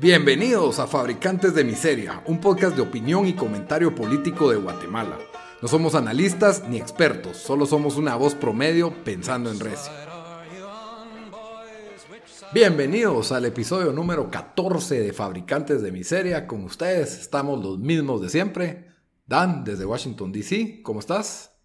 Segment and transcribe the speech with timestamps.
[0.00, 5.18] Bienvenidos a Fabricantes de Miseria, un podcast de opinión y comentario político de Guatemala.
[5.60, 9.90] No somos analistas ni expertos, solo somos una voz promedio pensando en recio.
[12.54, 16.46] Bienvenidos al episodio número 14 de Fabricantes de Miseria.
[16.46, 18.86] Con ustedes estamos los mismos de siempre.
[19.26, 21.57] Dan, desde Washington, D.C., ¿cómo estás?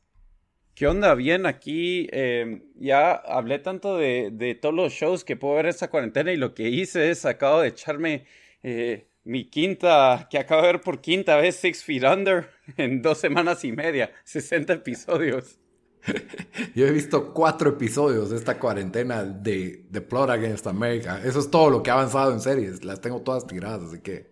[0.75, 1.13] ¿Qué onda?
[1.13, 6.31] Bien, aquí eh, ya hablé tanto de, todos los shows que puedo ver esta cuarentena
[6.31, 8.25] y lo que hice es acabo de echarme
[8.63, 13.19] eh, mi quinta, que acabo de ver por quinta vez Six Feet Under en dos
[13.19, 15.59] semanas y media, 60 episodios.
[16.75, 21.21] Yo he visto cuatro episodios de esta cuarentena de The Plot Against America.
[21.23, 22.83] Eso es todo lo que ha avanzado en series.
[22.83, 24.31] Las tengo todas tiradas, así que...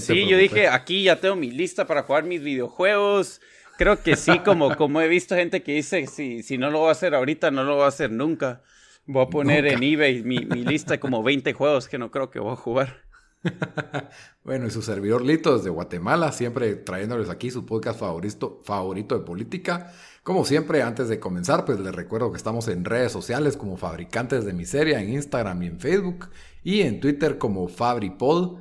[0.00, 3.40] sí, yo dije, aquí ya tengo mi lista para jugar mis videojuegos
[3.76, 6.88] creo que sí, como, como he visto gente que dice, si, si no lo voy
[6.88, 8.62] a hacer ahorita, no lo voy a hacer nunca.
[9.06, 12.40] Voy a poner en eBay mi, mi lista como 20 juegos que no creo que
[12.40, 13.06] voy a jugar.
[14.44, 19.24] bueno, y su servidor Lito desde Guatemala, siempre trayéndoles aquí su podcast favorito, favorito de
[19.24, 19.92] política.
[20.22, 24.44] Como siempre, antes de comenzar, pues les recuerdo que estamos en redes sociales como Fabricantes
[24.44, 26.30] de Miseria, en Instagram y en Facebook,
[26.64, 28.58] y en Twitter como FabriPod.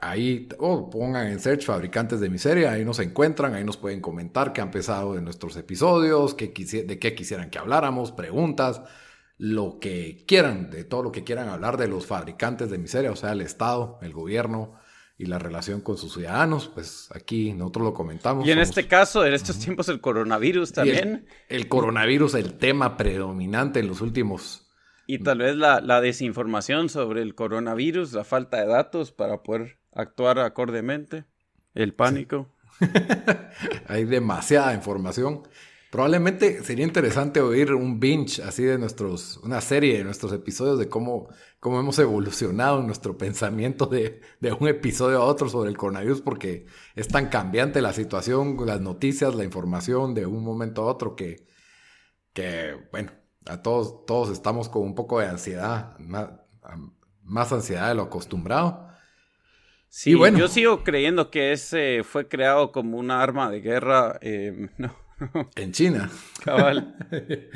[0.00, 4.52] Ahí oh, pongan en search Fabricantes de Miseria, ahí nos encuentran, ahí nos pueden comentar
[4.52, 8.82] qué han pensado de nuestros episodios, qué de qué quisieran que habláramos, preguntas,
[9.36, 13.16] lo que quieran, de todo lo que quieran hablar de los fabricantes de miseria, o
[13.16, 14.78] sea, el Estado, el gobierno
[15.18, 18.46] y la relación con sus ciudadanos, pues aquí nosotros lo comentamos.
[18.46, 21.26] Y en este caso, en estos tiempos, el coronavirus también.
[21.48, 24.66] El, coronavirus, el tema predominante en los últimos
[25.06, 29.79] y tal vez la, la, desinformación sobre el coronavirus, la falta de datos para poder
[29.92, 31.24] actuar acordemente,
[31.74, 32.48] el pánico.
[33.86, 35.42] Hay demasiada información.
[35.90, 40.88] Probablemente sería interesante oír un binge así de nuestros, una serie de nuestros episodios de
[40.88, 46.20] cómo, cómo hemos evolucionado nuestro pensamiento de, de, un episodio a otro sobre el coronavirus,
[46.20, 51.16] porque es tan cambiante la situación, las noticias, la información de un momento a otro
[51.16, 51.48] que,
[52.32, 53.10] que bueno,
[53.46, 56.30] a todos, todos estamos con un poco de ansiedad, más,
[57.24, 58.89] más ansiedad de lo acostumbrado.
[59.92, 60.38] Sí, bueno.
[60.38, 64.18] yo sigo creyendo que ese fue creado como una arma de guerra.
[64.22, 64.94] Eh, no,
[65.56, 66.08] En China.
[66.44, 66.96] Cabal.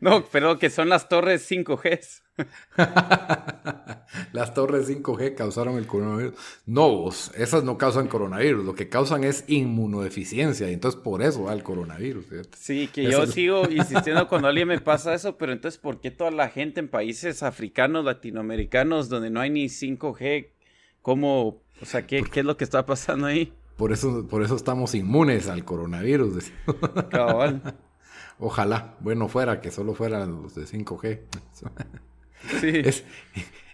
[0.00, 2.22] No, pero que son las torres 5G.
[4.32, 6.34] las torres 5G causaron el coronavirus.
[6.66, 8.64] No, esas no causan coronavirus.
[8.64, 10.68] Lo que causan es inmunodeficiencia.
[10.68, 12.26] Y entonces por eso va el coronavirus.
[12.56, 15.38] Sí, que yo sigo insistiendo cuando alguien me pasa eso.
[15.38, 19.66] Pero entonces, ¿por qué toda la gente en países africanos, latinoamericanos, donde no hay ni
[19.66, 20.50] 5G,
[21.00, 23.52] cómo o sea, ¿qué, ¿qué es lo que está pasando ahí?
[23.76, 26.50] Por eso, por eso estamos inmunes al coronavirus.
[27.10, 27.74] Cabal.
[28.38, 31.20] Ojalá, bueno fuera que solo fueran los de 5G.
[32.60, 32.82] Sí.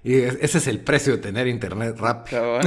[0.03, 2.59] y ese es el precio de tener internet rápido.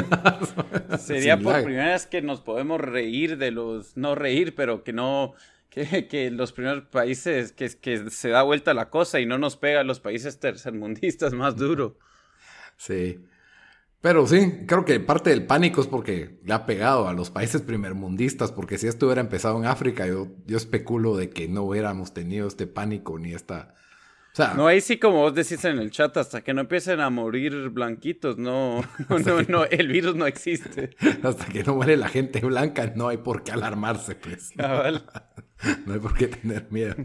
[1.00, 5.34] Sería por primera vez que nos podemos reír de los, no reír, pero que no,
[5.70, 9.56] que, que los primeros países, que, que se da vuelta la cosa y no nos
[9.56, 11.98] pega a los países tercermundistas más duro.
[12.78, 13.18] Sí.
[14.06, 17.64] Pero sí, creo que parte del pánico es porque le ha pegado a los países
[17.64, 22.14] primermundistas, porque si esto hubiera empezado en África, yo, yo especulo de que no hubiéramos
[22.14, 23.74] tenido este pánico ni esta...
[24.32, 27.00] O sea, no, ahí sí como vos decís en el chat, hasta que no empiecen
[27.00, 30.92] a morir blanquitos, no, no, no, el virus no existe.
[31.24, 34.54] Hasta que no muere la gente blanca, no hay por qué alarmarse, pues.
[35.88, 36.96] No hay por qué tener miedo.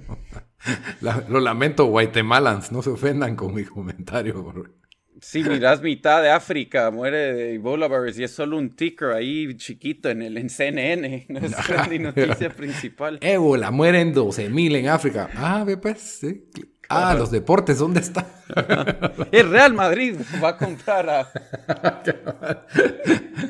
[1.31, 4.80] lo lamento, guatemalans, no se ofendan con mi comentario.
[5.21, 9.55] Si miras mitad de África, muere de Ebola virus y es solo un ticker ahí
[9.57, 13.19] chiquito en el en CNN, no es la noticia principal.
[13.21, 15.29] Ébola, mueren 12.000 en África.
[15.37, 16.45] Ah, pues, sí.
[16.89, 18.27] Ah, los deportes, ¿dónde está?
[19.31, 21.31] el Real Madrid va a comprar a...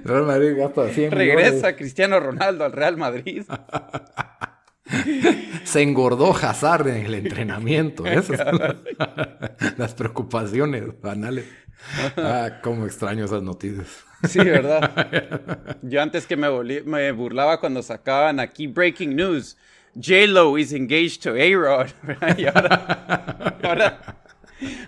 [0.05, 3.44] Real Madrid gasta 100 Regresa Cristiano Ronaldo al Real Madrid.
[5.65, 8.07] Se engordó Hazard en el entrenamiento.
[8.07, 8.41] Esas
[9.77, 11.47] las preocupaciones banales.
[12.17, 14.05] Ah, cómo extraño esas noticias.
[14.29, 15.79] Sí, ¿verdad?
[15.83, 16.49] Yo antes que me,
[16.83, 19.57] me burlaba cuando sacaban aquí Breaking News.
[19.95, 21.91] J-Lo is engaged to A-Rod.
[22.39, 23.57] Y ahora,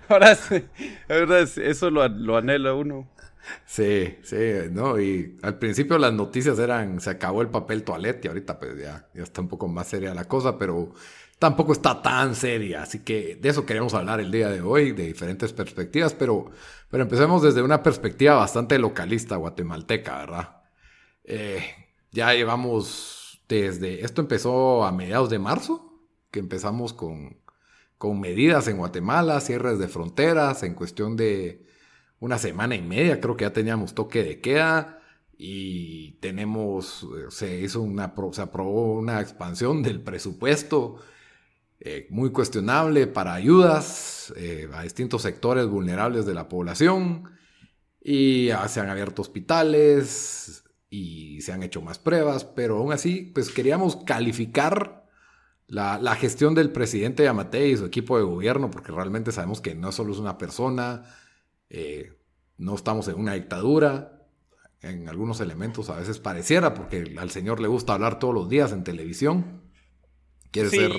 [0.09, 0.39] ahora,
[1.09, 3.09] ahora, eso lo, lo anhela uno.
[3.67, 4.37] Sí, sí,
[4.71, 8.79] no, y al principio las noticias eran, se acabó el papel toalete y ahorita pues
[8.79, 10.93] ya, ya está un poco más seria la cosa, pero
[11.39, 15.07] tampoco está tan seria, así que de eso queremos hablar el día de hoy, de
[15.07, 16.51] diferentes perspectivas, pero,
[16.89, 20.63] pero empecemos desde una perspectiva bastante localista guatemalteca, ¿verdad?
[21.25, 21.63] Eh,
[22.13, 26.01] ya llevamos desde, esto empezó a mediados de marzo,
[26.31, 27.39] que empezamos con,
[27.99, 31.67] con medidas en Guatemala, cierres de fronteras, en cuestión de
[32.23, 35.01] una semana y media, creo que ya teníamos toque de queda
[35.37, 41.01] y tenemos, se hizo una, se aprobó una expansión del presupuesto
[41.81, 47.25] eh, muy cuestionable para ayudas eh, a distintos sectores vulnerables de la población
[48.01, 53.51] y se han abierto hospitales y se han hecho más pruebas, pero aún así, pues
[53.51, 55.09] queríamos calificar
[55.67, 59.91] la, gestión del presidente Yamate y su equipo de gobierno, porque realmente sabemos que no
[59.91, 61.03] solo es una persona,
[61.73, 62.13] eh,
[62.59, 64.21] no estamos en una dictadura,
[64.83, 68.73] en algunos elementos a veces pareciera, porque al señor le gusta hablar todos los días
[68.73, 69.63] en televisión.
[70.51, 70.93] Quiere ser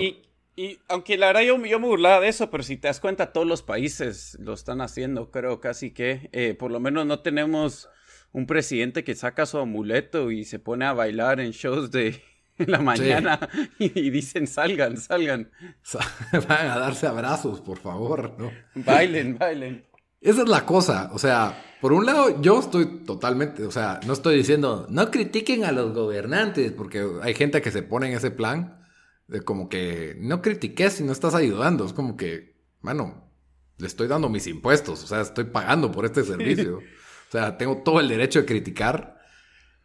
[0.56, 3.31] y aunque la verdad yo, yo, me burlaba de eso, pero si te das cuenta,
[3.34, 6.30] todos los países lo están haciendo, creo casi que.
[6.31, 7.90] Eh, por lo menos no tenemos
[8.31, 12.22] un presidente que saca su amuleto y se pone a bailar en shows de
[12.58, 13.40] la mañana
[13.80, 15.50] y, dicen salgan, salgan.
[16.48, 18.52] Van a darse abrazos, por favor, ¿no?
[18.76, 19.86] Bailen, bailen.
[20.24, 24.14] Esa es la cosa, o sea, por un lado yo estoy totalmente, o sea, no
[24.14, 28.31] estoy diciendo, no critiquen a los gobernantes, porque hay gente que se pone en ese
[28.31, 28.84] plan
[29.28, 31.86] de como que no critiques si no estás ayudando.
[31.86, 33.31] Es como que, mano,
[33.78, 35.04] le estoy dando mis impuestos.
[35.04, 36.80] O sea, estoy pagando por este servicio.
[37.30, 39.18] O sea, tengo todo el derecho de criticar.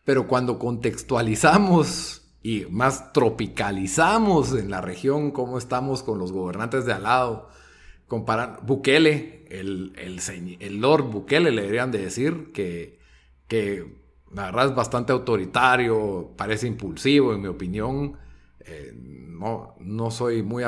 [0.04, 6.92] Pero cuando contextualizamos y más tropicalizamos en la región cómo estamos con los gobernantes de
[6.92, 7.48] al lado,
[8.08, 9.92] comparan Bukele, el,
[10.60, 12.98] el, Lord Bukele le deberían de decir que,
[13.46, 13.86] que
[14.34, 18.16] la verdad es bastante autoritario, parece impulsivo en mi opinión.
[18.60, 20.64] Eh, no, no soy muy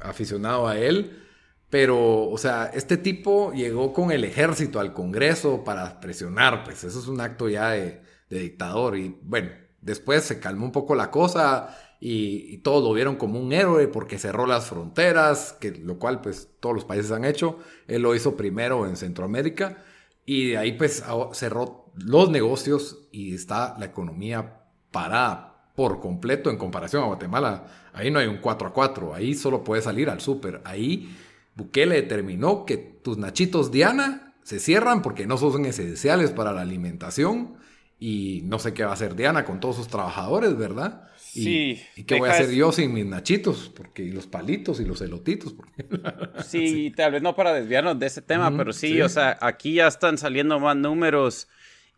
[0.00, 1.22] aficionado a él,
[1.70, 6.98] pero, o sea, este tipo llegó con el ejército al Congreso para presionar, pues eso
[6.98, 8.96] es un acto ya de, dictador.
[8.96, 13.52] Y bueno, después se calmó un poco la cosa y, todos lo vieron como un
[13.52, 17.58] héroe porque cerró las fronteras, que, lo cual pues todos los países han hecho.
[17.86, 19.82] Él lo hizo primero en Centroamérica
[20.24, 21.02] y de ahí pues
[21.32, 27.66] cerró los negocios y está la economía parada por completo en comparación a Guatemala.
[27.92, 30.60] Ahí no hay un 4 a 4, ahí solo puedes salir al súper.
[30.64, 31.16] Ahí
[31.54, 37.56] Bukele determinó que tus nachitos Diana se cierran porque no son esenciales para la alimentación
[37.98, 41.08] y no sé qué va a hacer Diana con todos sus trabajadores, ¿verdad?
[41.42, 41.82] Sí.
[41.96, 43.72] ¿Y qué voy a hacer yo sin mis nachitos?
[43.74, 45.54] Porque y los palitos y los elotitos.
[46.46, 49.86] sí, tal vez no para desviarnos de ese tema, pero sí, o sea, aquí ya
[49.86, 51.48] están saliendo más números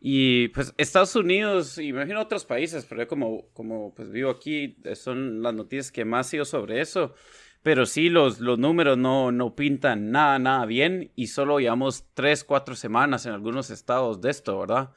[0.00, 4.76] y pues Estados Unidos, y imagino otros países, pero yo como, como pues vivo aquí,
[4.94, 7.14] son las noticias que más sigo sobre eso.
[7.62, 12.44] Pero sí, los, los números no, no pintan nada, nada bien y solo llevamos tres,
[12.44, 14.90] cuatro semanas en algunos estados de esto, ¿verdad?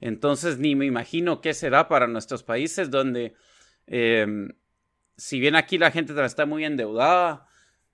[0.00, 3.34] Entonces ni me imagino qué será para nuestros países donde,
[3.86, 4.50] em,
[5.16, 7.46] si bien aquí la gente está muy endeudada,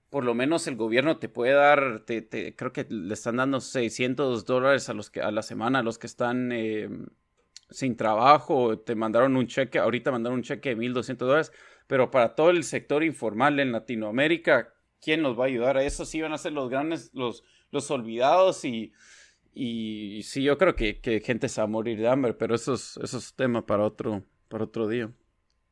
[0.09, 4.45] por lo menos el gobierno te puede dar, te, creo que le están dando 600
[4.45, 6.87] dólares a, los que, a la semana a los que están eh,
[7.71, 11.51] sin trabajo, te mandaron un cheque, ahorita mandaron un cheque de 1.200 dólares,
[11.87, 16.05] pero para todo el sector informal en Latinoamérica, ¿quién nos va a ayudar a eso?
[16.05, 18.93] Sí van a ser los grandes, los, los olvidados y,
[19.53, 22.97] y sí, yo creo que, gente se va a morir de hambre, pero eso es,
[22.97, 25.11] eso es tema para otro, para otro día.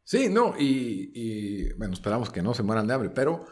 [0.03, 3.45] Sí, no, y, bueno, esperamos que no se mueran de hambre, pero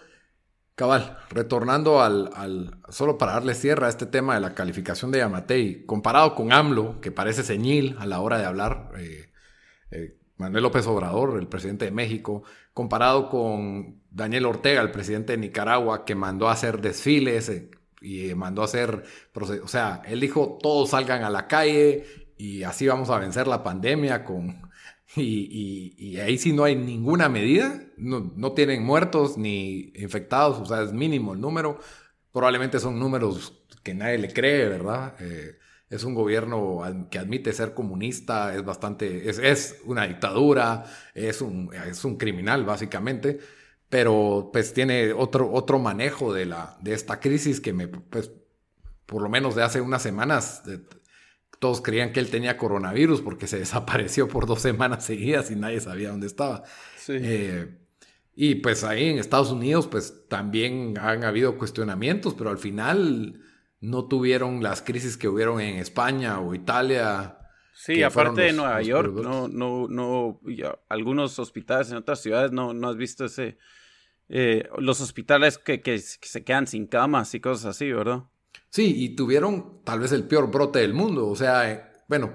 [0.75, 5.85] Cabal, retornando al, solo para darle cierre a este tema de la calificación de Yamatei,
[5.85, 9.29] comparado con AMLO, que parece señil a la hora de hablar, eh,
[9.91, 15.39] eh, Manuel López Obrador, el presidente de México, comparado con Daniel Ortega, el presidente de
[15.39, 17.69] Nicaragua, que mandó a hacer desfiles eh,
[18.01, 19.03] y mandó a hacer,
[19.61, 22.05] o sea, él dijo, todos salgan a la calle
[22.37, 24.68] y así vamos a vencer la pandemia con
[25.15, 30.93] y, ahí sí no hay ninguna medida, no, tienen muertos ni infectados, o sea, es
[30.93, 31.79] mínimo el número.
[32.31, 35.15] Probablemente son números que nadie le cree, ¿verdad?
[35.19, 35.57] Eh,
[35.89, 40.85] es un gobierno que admite ser comunista, es bastante, es, una dictadura,
[41.15, 43.39] es un, es un criminal básicamente,
[43.89, 48.31] pero pues tiene otro, otro manejo de, la, de esta crisis que me, pues,
[49.07, 50.61] por lo menos de hace unas semanas,
[51.59, 55.79] todos creían que él tenía coronavirus porque se desapareció por dos semanas seguidas y nadie
[55.79, 56.63] sabía dónde estaba.
[57.07, 57.77] Eh,
[58.35, 63.41] y pues ahí en Estados Unidos pues también han habido cuestionamientos, pero al final
[63.81, 67.37] no tuvieron las crisis que hubieron en España o Italia.
[67.73, 70.41] Sí, aparte de Nueva York, no, no, no,
[70.89, 73.57] algunos hospitales en otras ciudades no, no has visto ese,
[74.27, 78.23] eh, los hospitales que, que, se quedan sin camas y cosas así, ¿verdad?
[78.69, 82.33] Sí, y tuvieron tal vez el peor brote del mundo, o sea, eh, bueno,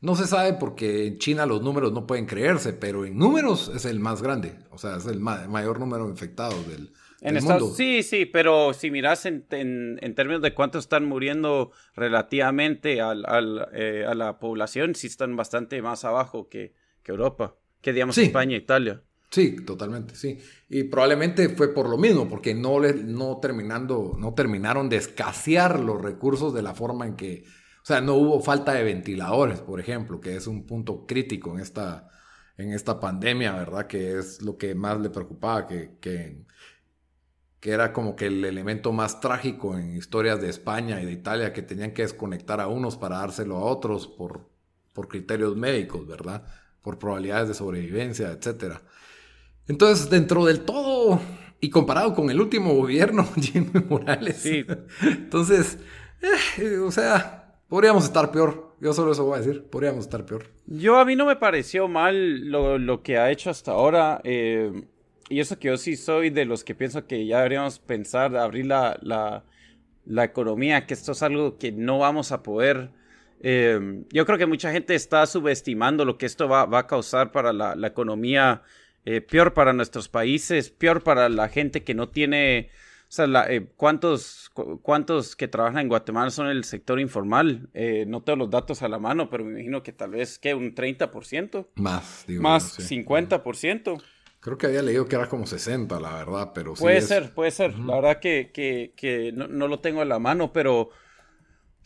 [0.00, 3.84] no se sabe porque en China los números no pueden creerse, pero en números es
[3.84, 8.02] el más grande, o sea, es el mayor número de infectados del, en Estados, Sí,
[8.02, 14.38] sí, pero si miras en, términos de cuántos están muriendo relativamente al, eh, a la
[14.38, 19.02] población, sí están bastante más abajo que, Europa, que digamos España e Italia.
[19.30, 20.38] Sí, totalmente, sí.
[20.70, 25.80] Y probablemente fue por lo mismo, porque no, le, no, terminando, no terminaron de escasear
[25.80, 27.44] los recursos de la forma en que,
[27.82, 31.60] o sea, no hubo falta de ventiladores, por ejemplo, que es un punto crítico en
[31.60, 32.08] esta,
[32.56, 33.86] en esta pandemia, ¿verdad?
[33.86, 36.46] Que es lo que más le preocupaba, que, que
[37.60, 41.52] que era como que el elemento más trágico en historias de España y de Italia,
[41.52, 44.48] que tenían que desconectar a unos para dárselo a otros por,
[44.92, 46.44] por criterios médicos, ¿verdad?
[46.82, 48.80] Por probabilidades de sobrevivencia, etc.
[49.68, 51.20] Entonces, dentro del todo,
[51.60, 54.64] y comparado con el último gobierno, Jimmy Morales, sí.
[55.02, 55.78] entonces,
[56.58, 58.76] eh, o sea, podríamos estar peor.
[58.80, 60.46] Yo solo eso voy a decir, podríamos estar peor.
[60.66, 64.20] Yo a mí no me pareció mal lo, lo que ha hecho hasta ahora.
[64.24, 64.84] Eh
[65.28, 68.66] y eso que yo sí soy de los que pienso que ya deberíamos pensar, abrir
[68.66, 69.44] la, la,
[70.06, 72.90] la economía, que esto es algo que no vamos a poder.
[73.40, 77.30] Eh, yo creo que mucha gente está subestimando lo que esto va, va a causar
[77.30, 78.62] para la, la economía,
[79.04, 82.70] eh, peor para nuestros países, peor para la gente que no tiene,
[83.02, 84.50] o sea, eh, ¿cuántos,
[84.82, 87.68] ¿cuántos que trabajan en Guatemala son el sector informal?
[88.06, 90.54] no tengo los datos a la mano, pero me imagino que tal vez, ¿qué?
[90.54, 91.68] ¿Un 30%?
[91.76, 92.42] Más, digo.
[92.42, 94.02] Más, 50%.
[94.40, 97.50] Creo que había leído que era como 60, la verdad, pero sí Puede ser, puede
[97.50, 97.76] ser.
[97.78, 100.90] La verdad que, que, que no, no, lo tengo en la mano, pero...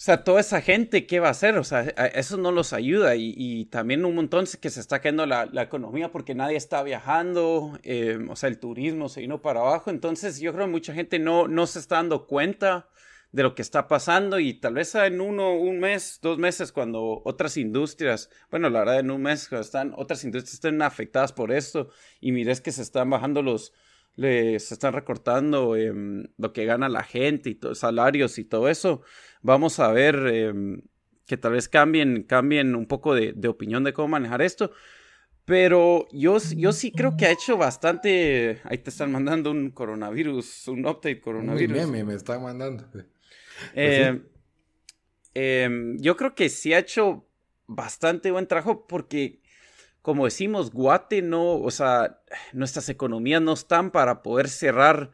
[0.03, 1.57] O sea, toda esa gente, ¿qué va a hacer?
[1.59, 3.15] O sea, eso no los ayuda.
[3.15, 6.83] Y, y también un montón que se está cayendo la, la economía porque nadie está
[6.83, 7.79] viajando.
[7.85, 9.91] Eh, o sea, el turismo se vino para abajo.
[9.91, 12.89] Entonces, yo creo que mucha gente no, no se está dando cuenta
[13.31, 17.23] de lo que está pasando y tal vez en uno, un mes, dos meses, cuando
[17.25, 21.91] otras industrias, bueno, la verdad en un mes están, otras industrias estén afectadas por esto
[22.21, 23.73] y mires que se están bajando los,
[24.17, 29.03] se están recortando em, lo que gana la gente y salarios y todo eso,
[29.43, 30.83] vamos a ver em,
[31.27, 34.73] que tal vez cambien, cambien un poco de, de, opinión de cómo manejar esto.
[35.45, 38.61] Pero yo, yo sí creo que ha hecho bastante.
[38.65, 41.77] Ahí te están mandando un coronavirus, un update coronavirus.
[41.77, 42.89] meme me están mandando.
[42.93, 43.07] Pues
[43.75, 44.23] eh,
[45.35, 47.27] em, yo creo que sí ha hecho
[47.67, 49.41] bastante buen trabajo porque,
[50.01, 52.21] como decimos, Guate no, o sea,
[52.53, 55.11] nuestras economías no están para poder cerrar,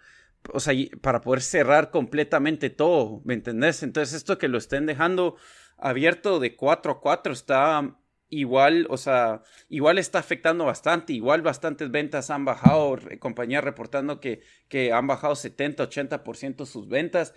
[0.52, 3.82] o sea, para poder cerrar completamente todo, ¿me entendés?
[3.82, 5.36] Entonces esto que lo estén dejando
[5.76, 7.96] abierto de 4 a 4 está
[8.30, 14.40] igual, o sea, igual está afectando bastante, igual bastantes ventas han bajado, compañías reportando que,
[14.68, 17.34] que han bajado 70, 80% sus ventas.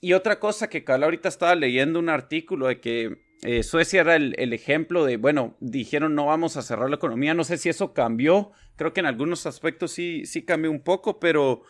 [0.00, 4.52] Y otra cosa que ahorita estaba leyendo un artículo de que eh, Suecia era el,
[4.52, 8.52] ejemplo de, bueno, dijeron no vamos a cerrar la economía, no sé si eso cambió,
[8.76, 11.62] creo que en algunos aspectos sí, sí cambió un poco, pero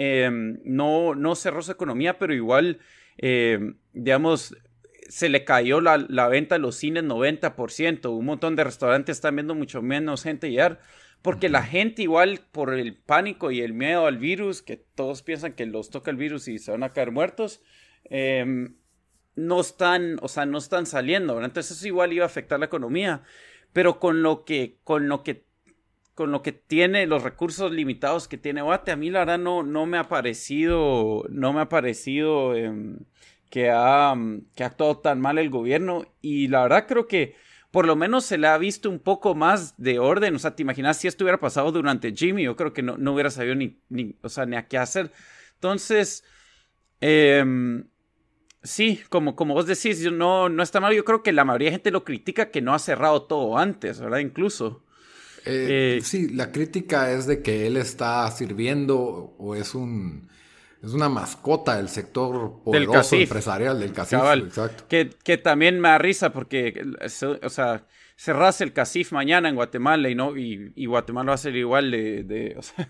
[0.00, 2.78] em, no, no cerró su economía, pero igual,
[3.16, 4.56] em, digamos,
[5.08, 9.34] se le cayó la, la, venta de los cines 90%, un montón de restaurantes están
[9.34, 10.80] viendo mucho menos gente llegar.
[11.20, 15.54] Porque la gente igual por el pánico y el miedo al virus, que todos piensan
[15.54, 17.60] que los toca el virus y se van a caer muertos,
[18.04, 18.76] em,
[19.34, 21.50] no están, o sea, no están saliendo, ¿verdad?
[21.50, 23.24] Entonces eso igual iba a afectar la economía.
[23.72, 25.47] Pero con lo que, con lo que,
[26.18, 29.62] con lo que tiene, los recursos limitados que tiene Guate, a mí la verdad no,
[29.62, 32.98] no me ha parecido, no me ha parecido em,
[33.50, 34.16] que, ha,
[34.56, 36.06] que ha actuado tan mal el gobierno.
[36.20, 37.36] Y la verdad creo que
[37.70, 40.34] por lo menos se le ha visto un poco más de orden.
[40.34, 43.12] O sea, te imaginas si esto hubiera pasado durante Jimmy, yo creo que no, no
[43.12, 45.12] hubiera sabido ni, ni, o sea, ni a qué hacer.
[45.54, 46.24] Entonces,
[47.00, 47.86] em,
[48.64, 50.96] sí, como, como vos decís, yo no, no está mal.
[50.96, 54.00] Yo creo que la mayoría de gente lo critica que no ha cerrado todo antes,
[54.00, 54.18] ¿verdad?
[54.18, 54.82] Incluso.
[55.48, 60.28] Eh, eh, sí, la crítica es de que él está sirviendo o es un
[60.82, 64.20] es una mascota del sector poderoso empresarial del CACIF.
[64.44, 64.84] exacto.
[64.88, 66.84] Que, que, también me da risa porque,
[67.42, 71.38] o sea, cerrase el CACIF mañana en Guatemala y no y, y Guatemala va a
[71.38, 72.86] ser igual de, de o sea,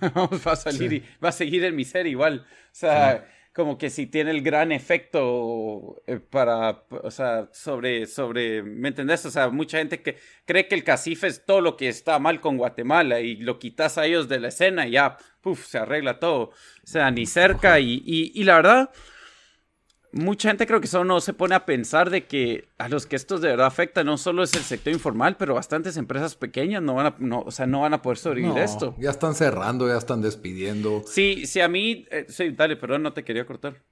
[0.46, 2.44] va a salir y va a seguir en miseria igual.
[2.46, 3.26] O sea,
[3.58, 9.26] como que si tiene el gran efecto eh, para, o sea, sobre, sobre, ¿me entendés?
[9.26, 12.40] O sea, mucha gente que cree que el CACIF es todo lo que está mal
[12.40, 16.20] con Guatemala y lo quitas a ellos de la escena y ya, puf, se arregla
[16.20, 16.50] todo.
[16.50, 16.52] O
[16.84, 18.90] sea, ni cerca y, y, y la verdad,
[20.12, 23.16] mucha gente creo que solo no se pone a pensar de que a los que
[23.16, 26.94] estos de verdad afectan no solo es el sector informal, pero bastantes empresas pequeñas no
[26.94, 28.94] van a, no, o sea, no van a poder sobrevivir esto.
[28.98, 31.02] Ya están cerrando, ya están despidiendo.
[31.06, 33.82] Sí, sí, a mí, eh, sí, dale, perdón, no te quería cortar.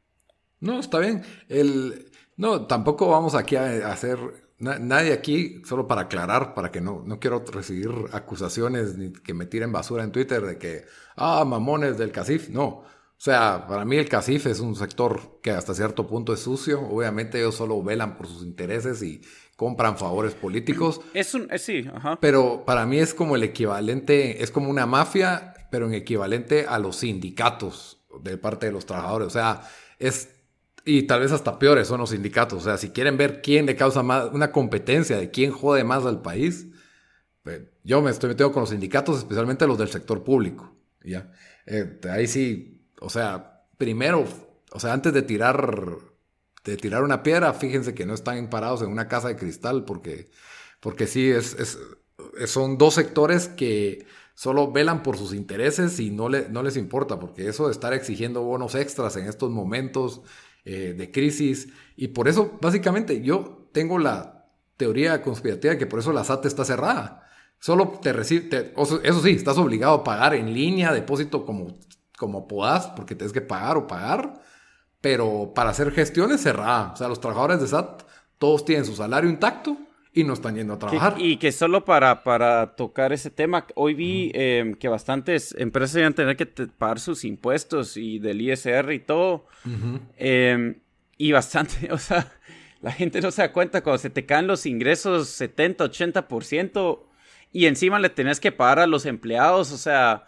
[0.60, 1.22] No, está bien.
[1.48, 4.18] El, no, tampoco vamos aquí a hacer
[4.58, 9.46] nadie aquí, solo para aclarar, para que no, no quiero recibir acusaciones ni que me
[9.46, 10.84] tiren basura en Twitter de que,
[11.16, 12.48] ah, mamones del CACIF.
[12.48, 12.84] No.
[13.18, 16.80] O sea, para mí el CACIF es un sector que hasta cierto punto es sucio.
[16.82, 19.22] Obviamente ellos solo velan por sus intereses y
[19.56, 21.00] compran favores políticos.
[21.14, 22.18] Es un, eh, sí, ajá.
[22.20, 26.78] Pero para mí es como el equivalente, es como una mafia, pero en equivalente a
[26.78, 29.28] los sindicatos de parte de los trabajadores.
[29.28, 29.62] O sea,
[29.98, 30.28] es
[30.88, 32.60] y tal vez hasta peores son los sindicatos.
[32.60, 36.06] O sea, si quieren ver quién le causa más, una competencia de quién jode más
[36.06, 36.68] al país,
[37.42, 40.76] pues, yo me estoy metiendo con los sindicatos, especialmente los del sector público.
[41.02, 41.32] ¿ya?
[41.66, 44.24] Eh, ahí sí, o sea, primero,
[44.72, 45.98] o sea, antes de tirar,
[46.64, 50.30] de tirar una piedra, fíjense que no están parados en una casa de cristal, porque,
[50.80, 51.78] porque sí, es,
[52.46, 57.18] son dos sectores que solo velan por sus intereses y no, le, no les importa,
[57.18, 60.20] porque eso de estar exigiendo bonos extras en estos momentos
[60.64, 61.68] eh, de crisis.
[61.96, 66.46] Y por eso, básicamente, yo tengo la teoría conspirativa de que por eso la SAT
[66.46, 67.22] está cerrada.
[67.58, 71.78] Solo te recibe, eso sí, estás obligado a pagar en línea, depósito como,
[72.16, 74.34] como puedas, porque tienes que pagar o pagar,
[75.00, 76.92] pero para hacer gestiones cerrada.
[76.92, 78.02] O sea, los trabajadores de SAT,
[78.38, 79.76] todos tienen su salario intacto
[80.12, 81.16] y no están yendo a trabajar.
[81.18, 86.12] y que solo para, para tocar ese tema, hoy vi em, que bastantes empresas iban
[86.12, 89.46] a tener que pagar sus impuestos y del ISR y todo.
[90.16, 90.80] Em,
[91.18, 92.32] y bastante, o sea,
[92.80, 97.00] la gente no se da cuenta cuando se te caen los ingresos 70, 80%
[97.52, 100.24] y encima le tenés que pagar a los empleados, o sea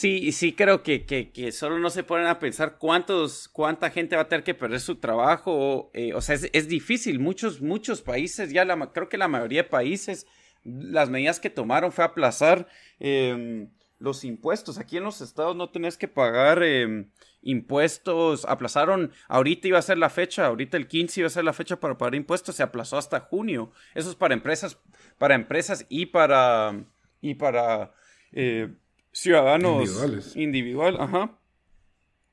[0.00, 4.22] Sí, sí creo que, que, solo no se ponen a pensar cuántos, cuánta gente va
[4.22, 5.90] a tener que perder su trabajo.
[5.92, 7.18] Eh, o sea, es, difícil.
[7.18, 10.26] Muchos, muchos países, ya la, creo que la mayoría de países,
[10.64, 12.66] las medidas que tomaron fue aplazar
[12.98, 14.78] em, los impuestos.
[14.78, 17.10] Aquí en los estados no tenés que pagar em,
[17.42, 18.46] impuestos.
[18.46, 21.78] Aplazaron, ahorita iba a ser la fecha, ahorita el 15 iba a ser la fecha
[21.78, 23.70] para pagar impuestos, se aplazó hasta junio.
[23.94, 24.78] Eso es para empresas,
[25.18, 26.86] para empresas y para,
[27.20, 27.92] y para
[28.32, 28.72] eh,
[29.12, 30.36] ciudadanos individuales.
[30.36, 31.38] Individual, ajá.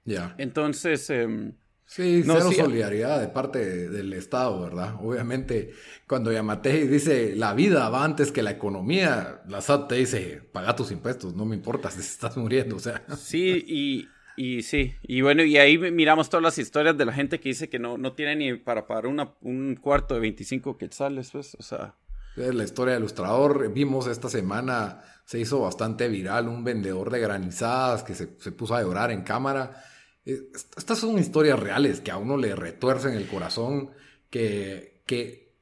[0.06, 0.36] Ya.
[0.38, 1.10] Entonces.
[1.10, 1.52] Eh,
[1.86, 4.96] sí, cero solidaridad de parte del Estado, ¿verdad?
[5.02, 5.74] Obviamente,
[6.08, 10.76] cuando Yamatei dice la vida va antes que la economía, la SAT te dice paga
[10.76, 13.04] tus impuestos, no me importa si estás muriendo, o sea.
[13.18, 17.40] Sí, y, y sí, y bueno, y ahí miramos todas las historias de la gente
[17.40, 21.32] que dice que no, no tiene ni para pagar una, un cuarto de 25 quetzales,
[21.32, 21.96] pues, o sea.
[22.38, 23.74] Es la historia del ilustrador.
[23.74, 28.82] Vimos esta semana se hizo bastante viral, un vendedor de granizadas que se, puso a
[28.82, 29.84] llorar en cámara.
[30.26, 33.92] Eh, estas son historias reales que a uno le retuercen el corazón,
[34.30, 35.54] que, que,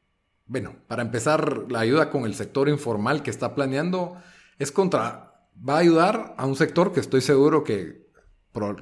[0.45, 4.21] bueno, para empezar, la ayuda con el sector informal que está planeando
[4.59, 8.05] es contra, va a ayudar a un sector que estoy seguro que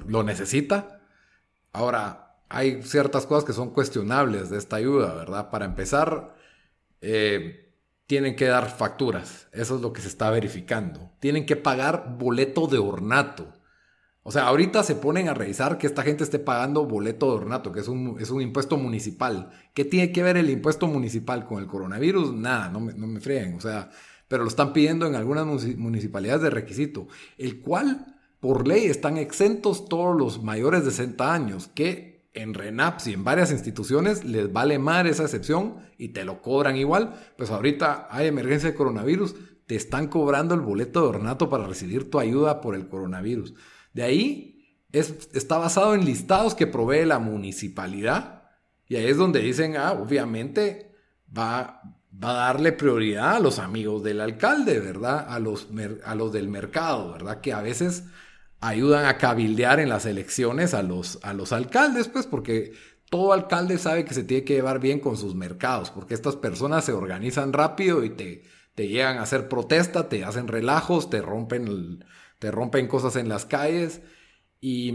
[0.06, 1.00] lo necesita.
[1.72, 5.48] Ahora, hay ciertas cosas que son cuestionables de esta ayuda, ¿verdad?
[5.48, 6.36] Para empezar,
[7.00, 7.63] eh,
[8.06, 9.48] tienen que dar facturas.
[9.52, 11.12] Eso es lo que se está verificando.
[11.20, 13.52] Tienen que pagar boleto de ornato.
[14.22, 17.72] O sea, ahorita se ponen a revisar que esta gente esté pagando boleto de ornato,
[17.72, 19.50] que es un, es un impuesto municipal.
[19.74, 22.32] ¿Qué tiene que ver el impuesto municipal con el coronavirus?
[22.32, 23.90] Nada, no me, no me O sea,
[24.28, 29.88] pero lo están pidiendo en algunas municipalidades de requisito, el cual por ley están exentos
[29.88, 34.78] todos los mayores de 60 años, que en RENAPS y en varias instituciones les vale
[34.78, 37.14] más esa excepción y te lo cobran igual.
[37.36, 42.10] Pues ahorita hay emergencia de coronavirus, te están cobrando el boleto de ornato para recibir
[42.10, 43.54] tu ayuda por el coronavirus.
[43.92, 48.42] De ahí es, está basado en listados que provee la municipalidad
[48.86, 50.92] y ahí es donde dicen, ah, obviamente
[51.36, 51.80] va,
[52.22, 55.26] va a darle prioridad a los amigos del alcalde, ¿verdad?
[55.28, 55.68] A los,
[56.04, 57.40] a los del mercado, ¿verdad?
[57.40, 58.04] Que a veces
[58.64, 62.72] ayudan a cabildear en las elecciones a los, a los alcaldes, pues porque
[63.10, 66.86] todo alcalde sabe que se tiene que llevar bien con sus mercados, porque estas personas
[66.86, 68.42] se organizan rápido y te,
[68.74, 72.04] te llegan a hacer protesta, te hacen relajos, te rompen,
[72.38, 74.00] te rompen cosas en las calles.
[74.62, 74.94] Y,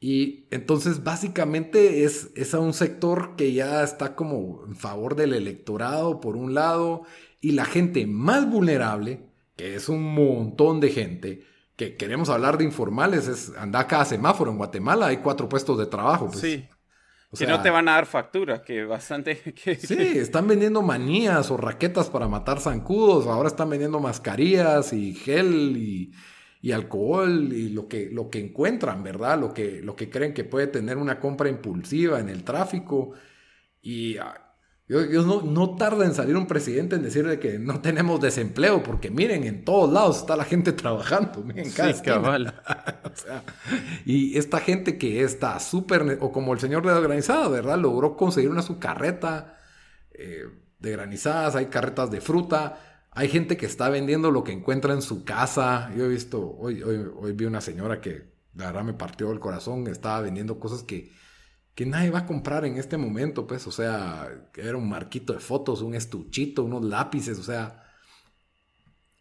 [0.00, 5.34] y entonces básicamente es, es a un sector que ya está como en favor del
[5.34, 7.04] electorado por un lado
[7.40, 12.64] y la gente más vulnerable, que es un montón de gente, que queremos hablar de
[12.64, 16.26] informales, es andar cada semáforo en Guatemala, hay cuatro puestos de trabajo.
[16.26, 16.40] Pues.
[16.40, 16.68] Sí.
[17.36, 19.54] que no te van a dar factura, que bastante...
[19.78, 25.76] Sí, están vendiendo manías o raquetas para matar zancudos, ahora están vendiendo mascarillas y gel
[25.76, 26.12] y,
[26.62, 29.38] y alcohol y lo que, lo que encuentran, ¿verdad?
[29.38, 33.12] Lo que, lo que creen que puede tener una compra impulsiva en el tráfico.
[33.82, 34.16] Y
[34.86, 39.10] yo, no, no, tarda en salir un presidente en decirle que no tenemos desempleo, porque
[39.10, 43.42] miren, en todos lados está la gente trabajando, miren, sí, o sea,
[44.04, 47.78] y esta gente que está súper, o como el señor de la granizada, ¿verdad?
[47.78, 49.58] Logró conseguir una su carreta
[50.12, 50.44] eh,
[50.78, 52.78] de granizadas, hay carretas de fruta
[53.14, 55.90] hay gente que está vendiendo lo que encuentra en su casa.
[55.96, 59.86] Yo he visto, hoy, hoy, vi una señora que la verdad me partió el corazón,
[59.86, 61.12] estaba vendiendo cosas que,
[61.74, 65.40] que nadie va a comprar en este momento, pues, o sea, era un marquito de
[65.40, 67.84] fotos, un estuchito, unos lápices, o sea,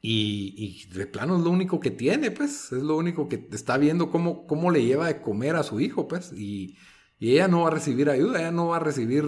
[0.01, 4.11] y, de plano es lo único que tiene, pues, es lo único que está viendo
[4.11, 6.77] cómo, cómo le lleva de comer a su hijo, pues, y,
[7.19, 9.23] ella no va a recibir ayuda, ella no va a recibir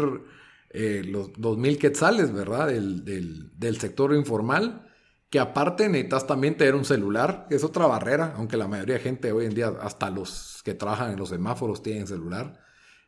[0.72, 2.68] eh, los, dos mil quetzales, ¿verdad?
[2.68, 4.86] Del, sector informal,
[5.30, 9.02] que aparte necesitas también tener un celular, que es otra barrera, aunque la mayoría de
[9.02, 12.65] gente hoy en día, hasta los que trabajan en los semáforos tienen celular,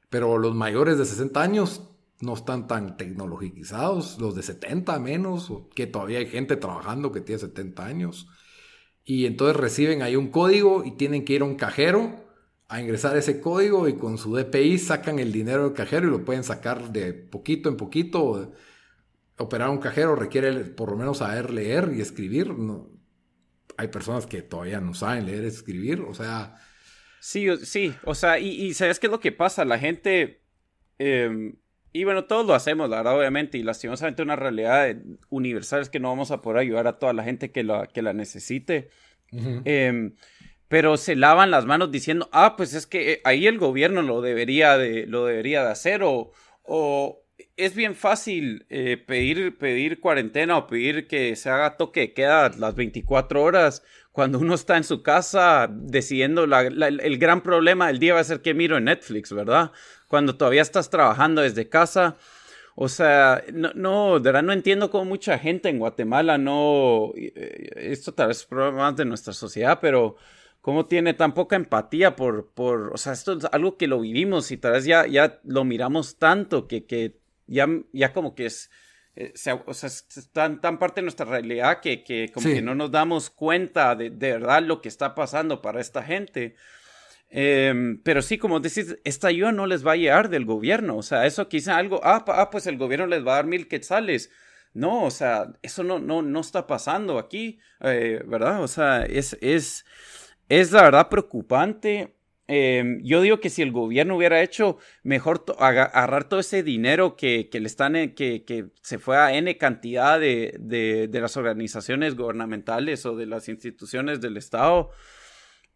[0.10, 1.84] pero los mayores de 60 años
[2.22, 7.39] no están tan tecnologizados, los de 70 menos, que todavía hay gente trabajando que tiene
[7.39, 8.28] 70 años,
[9.04, 12.28] y entonces reciben ahí un código y tienen que ir a un cajero
[12.67, 16.26] a ingresar ese código y con su DPI sacan el dinero del cajero y lo
[16.26, 18.52] pueden sacar de poquito en poquito.
[19.38, 22.58] Operar un cajero requiere por lo menos saber leer y escribir.
[22.58, 22.89] No,
[23.78, 26.56] hay personas que todavía no saben leer y escribir, o sea...
[27.19, 29.65] Sí, sí, o sea, y, ¿sabes qué es lo que pasa?
[29.65, 30.41] La gente...
[30.99, 31.56] Em,
[31.93, 34.95] y bueno, todos lo hacemos, la verdad, obviamente, y lastimosamente una realidad
[35.30, 38.01] universal es que no vamos a poder ayudar a toda la gente que la, que
[38.01, 38.89] la necesite
[40.67, 44.21] pero se lavan las manos diciendo, ah, pues es que eh, ahí el gobierno lo
[44.21, 46.32] debería de, lo debería de hacer, o,
[46.63, 47.23] o
[47.56, 52.49] es bien fácil eh, pedir, pedir cuarentena o pedir que se haga toque de queda
[52.58, 53.84] las 24 horas
[54.17, 58.41] cuando uno está en su casa decidiendo el gran problema del día va a ser
[58.41, 59.71] que miro en Netflix, ¿verdad?
[60.08, 62.17] Cuando todavía estás trabajando desde casa.
[62.73, 67.69] O sea, no, no, de verdad no entiendo cómo mucha gente en Guatemala no, eh,
[67.75, 70.15] esto tal vez es problema de nuestra sociedad, pero
[70.62, 74.49] cómo tiene tan poca empatía por, por, o sea, esto es algo que lo vivimos
[74.49, 78.71] y tal vez ya, ya lo miramos tanto que, que ya, ya como que es,
[79.17, 79.34] eh,
[79.65, 82.91] o sea, es tan, tan, parte de nuestra realidad que, que como que no nos
[82.91, 86.56] damos cuenta de, de, verdad lo que está pasando para esta gente.
[87.32, 90.97] Em, pero sí, como decís, esta ayuda no les va a llegar del gobierno.
[90.97, 93.67] O sea, eso quizá algo, ah, ah, pues el gobierno les va a dar mil
[93.67, 94.30] quetzales.
[94.73, 98.62] No, o sea, eso no, no, no está pasando aquí, eh, ¿verdad?
[98.62, 99.84] O sea, es, es,
[100.47, 102.16] es la verdad preocupante.
[102.49, 107.49] Em, yo digo que si el gobierno hubiera hecho mejor agarrar todo ese dinero que,
[107.51, 113.17] le están que, que, se fue a N cantidad de, de, las organizaciones gubernamentales o
[113.17, 114.91] de las instituciones del Estado,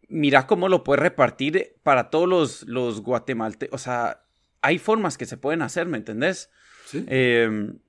[0.08, 3.78] mira cómo lo puede repartir para todos los, los guatemaltecos.
[3.78, 4.24] O sea,
[4.62, 6.50] hay formas que se pueden hacer, ¿me entendés?
[6.86, 7.04] Sí.
[7.06, 7.80] Em,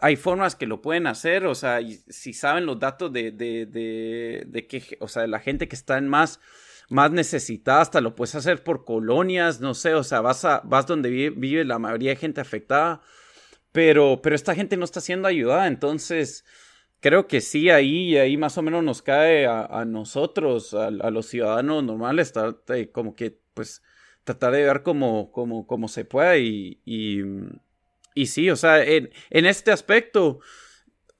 [0.00, 4.44] hay formas que lo pueden hacer, o sea, si saben los datos de, de, de,
[4.46, 6.40] de que, o sea, de la gente que está en más,
[6.88, 10.86] más necesitada, hasta lo puedes hacer por colonias, no sé, o sea, vas, a, vas
[10.86, 13.02] donde vive, la mayoría de gente afectada,
[13.72, 16.44] pero, pero esta gente no está siendo ayudada, entonces
[17.00, 21.84] creo que sí, ahí, ahí más o menos nos cae a, nosotros, a, los ciudadanos
[21.84, 22.32] normales,
[22.68, 23.82] eh, como que, pues,
[24.24, 27.22] tratar de ver como, como, como se pueda y, y
[28.18, 30.40] y sí, o sea, en, este aspecto,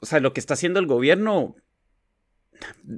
[0.00, 1.54] o sea, lo que está haciendo el gobierno,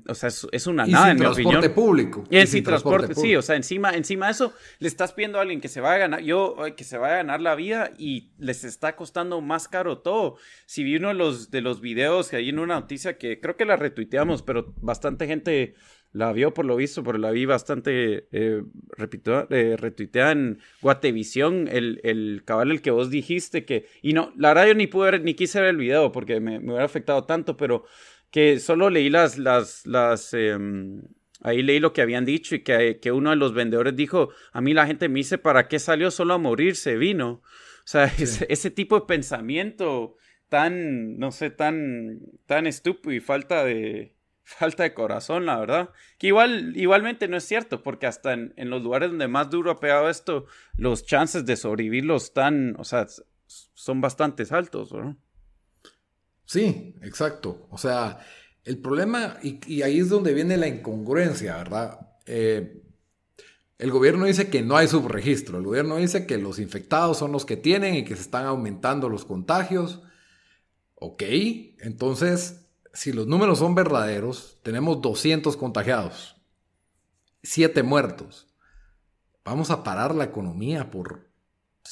[0.09, 1.53] o sea, es, una nada, en mi opinión.
[1.53, 2.25] transporte público.
[2.31, 5.43] Y, en sin transporte, sí, o sea, encima, encima de eso, le estás pidiendo a
[5.43, 8.31] alguien que se vaya a ganar, yo, que se vaya a ganar la vida y
[8.39, 10.37] les está costando más caro todo.
[10.67, 13.57] Si vi uno de los, de los videos que hay en una noticia que creo
[13.57, 15.75] que la retuiteamos, pero bastante gente
[16.13, 18.63] la vio por lo visto, pero la vi bastante, eh,
[18.97, 24.33] repito, eh, retuiteada en Guatevisión, el, el cabal el que vos dijiste que, y no,
[24.37, 26.85] la verdad yo ni pude ver, ni quise ver el video porque me, me hubiera
[26.85, 27.85] afectado tanto, pero
[28.31, 31.03] que solo leí las, las, las, em,
[31.43, 34.61] ahí leí lo que habían dicho y que, que uno de los vendedores dijo, a
[34.61, 36.97] mí la gente me dice, ¿para qué salió solo a morirse?
[36.97, 37.43] Vino.
[37.81, 40.17] O sea, ese, ese tipo de pensamiento
[40.49, 44.15] tan, no sé, tan, tan estúpido y falta de,
[44.45, 45.91] falta de corazón, la verdad.
[46.19, 49.81] Que igual, igualmente no es cierto, porque hasta en, los lugares donde más duro ha
[49.81, 53.07] pegado esto, los chances de sobrevivirlo están, o sea,
[53.47, 55.17] son bastante altos, ¿no?
[56.51, 57.69] Sí, exacto.
[57.71, 58.19] O sea,
[58.65, 62.09] el problema, y, ahí es donde viene la incongruencia, ¿verdad?
[62.27, 62.83] Eh,
[63.79, 67.45] el gobierno dice que no hay subregistro, el gobierno dice que los infectados son los
[67.47, 70.03] que tienen y que se están aumentando los contagios.
[70.97, 71.23] Ok,
[71.79, 76.35] entonces si los números son verdaderos, tenemos 200 contagiados
[77.45, 78.49] siete muertos.
[79.45, 81.30] Vamos a parar la economía por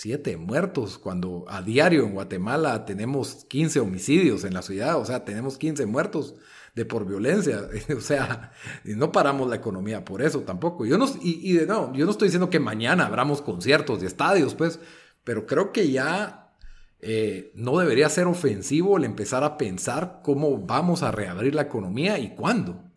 [0.00, 5.24] siete muertos, cuando a diario en Guatemala tenemos 15 homicidios en la ciudad, o sea,
[5.24, 6.36] tenemos 15 muertos
[6.76, 8.52] de por violencia, o sea,
[8.84, 10.86] no paramos la economía por eso tampoco.
[10.86, 14.54] Yo no, y, de no, yo no estoy diciendo que mañana abramos conciertos y estadios,
[14.54, 14.78] pues,
[15.24, 16.52] pero creo que ya
[17.00, 22.20] eh, no debería ser ofensivo el empezar a pensar cómo vamos a reabrir la economía
[22.20, 22.87] y cuándo.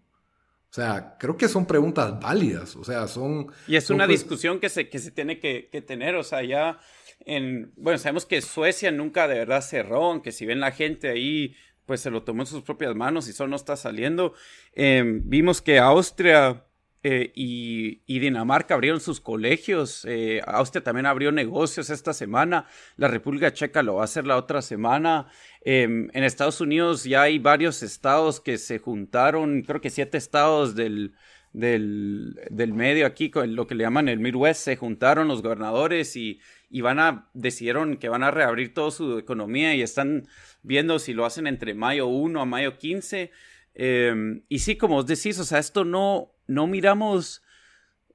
[0.71, 3.51] O sea, creo que son preguntas válidas, o sea, son...
[3.67, 6.79] Y es una discusión que se, que se tiene que, tener, o sea, ya
[7.25, 7.73] en...
[7.75, 11.99] Bueno, sabemos que Suecia nunca de verdad cerró, aunque si ven la gente ahí, pues
[11.99, 14.33] se lo tomó en sus propias manos y solo no está saliendo.
[14.71, 16.63] Em, vimos que Austria
[17.03, 20.05] eh, y, Dinamarca abrieron sus colegios.
[20.05, 22.67] Eh, Austria también abrió negocios esta semana.
[22.97, 25.27] La República Checa lo va a hacer la otra semana.
[25.61, 30.75] Em, en Estados Unidos ya hay varios estados que se juntaron, creo que siete estados
[30.75, 31.13] del,
[31.53, 36.39] del, medio aquí, con lo que le llaman el Midwest, se juntaron los gobernadores y,
[36.69, 40.27] y van a, decidieron que van a reabrir toda su economía y están
[40.63, 43.31] viendo si lo hacen entre mayo 1 a mayo 15.
[43.73, 47.41] Em, y sí, como os decís, o sea, esto no, no miramos,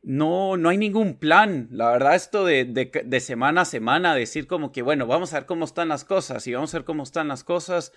[0.02, 1.68] no, no hay ningún plan.
[1.70, 5.46] La verdad, esto de, de, semana a semana, decir como que, bueno, vamos a ver
[5.46, 7.92] cómo están las cosas y vamos a ver cómo están las cosas,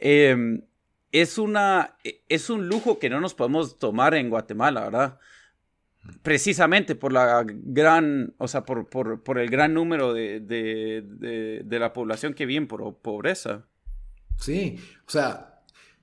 [0.00, 0.62] em,
[1.12, 5.18] es, una, e, es un lujo que no nos podemos tomar en Guatemala, ¿verdad?
[6.22, 11.78] Precisamente por la gran, o sea, por, por, por el gran número de, de, de
[11.78, 13.66] la población que vive en pobreza.
[14.38, 15.57] Sí, o sea,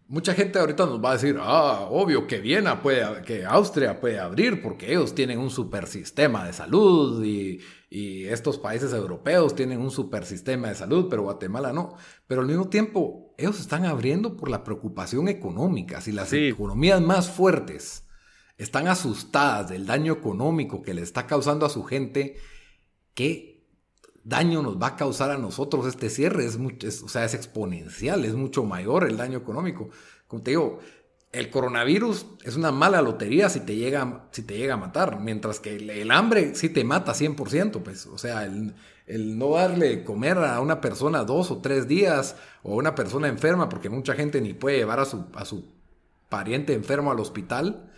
[0.07, 4.19] Mucha gente ahorita nos va a decir, ah, obvio que Viena puede, que Austria puede
[4.19, 7.59] abrir porque ellos tienen un super sistema de salud y,
[7.97, 11.95] estos países europeos tienen un super sistema de salud, pero Guatemala no.
[12.27, 16.01] Pero al mismo tiempo, ellos están abriendo por la preocupación económica.
[16.01, 18.05] Si las economías más fuertes
[18.57, 22.35] están asustadas del daño económico que le está causando a su gente,
[23.13, 23.54] ¿qué
[24.25, 28.25] daño nos va a causar a nosotros este cierre es, mucho, o sea, es exponencial,
[28.25, 29.89] es mucho mayor el daño económico.
[30.27, 30.79] Como te digo,
[31.31, 35.59] el coronavirus es una mala lotería si te llega, si te llega a matar, mientras
[35.59, 38.73] que el, hambre sí te mata 100%, pues, o sea, el,
[39.37, 43.69] no darle comer a una persona dos o tres días o a una persona enferma,
[43.69, 45.71] porque mucha gente ni puede llevar a su, a su
[46.29, 47.93] pariente enfermo al hospital,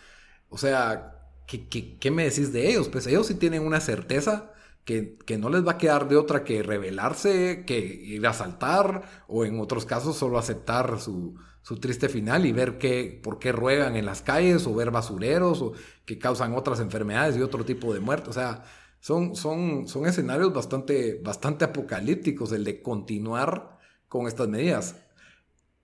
[0.50, 2.90] o sea, ¿qué, qué, qué me decís de ellos?
[2.90, 4.52] Pues ellos sí tienen una certeza
[4.88, 9.44] que, no les va a quedar de otra que rebelarse, que ir a saltar, o
[9.44, 11.36] en otros casos solo aceptar su,
[11.82, 15.74] triste final y ver qué, por qué ruegan en las calles, o ver basureros, o
[16.06, 18.30] que causan otras enfermedades y otro tipo de muerte.
[18.30, 18.64] O sea,
[19.02, 24.96] son, son, son escenarios bastante, bastante apocalípticos el de continuar con estas medidas.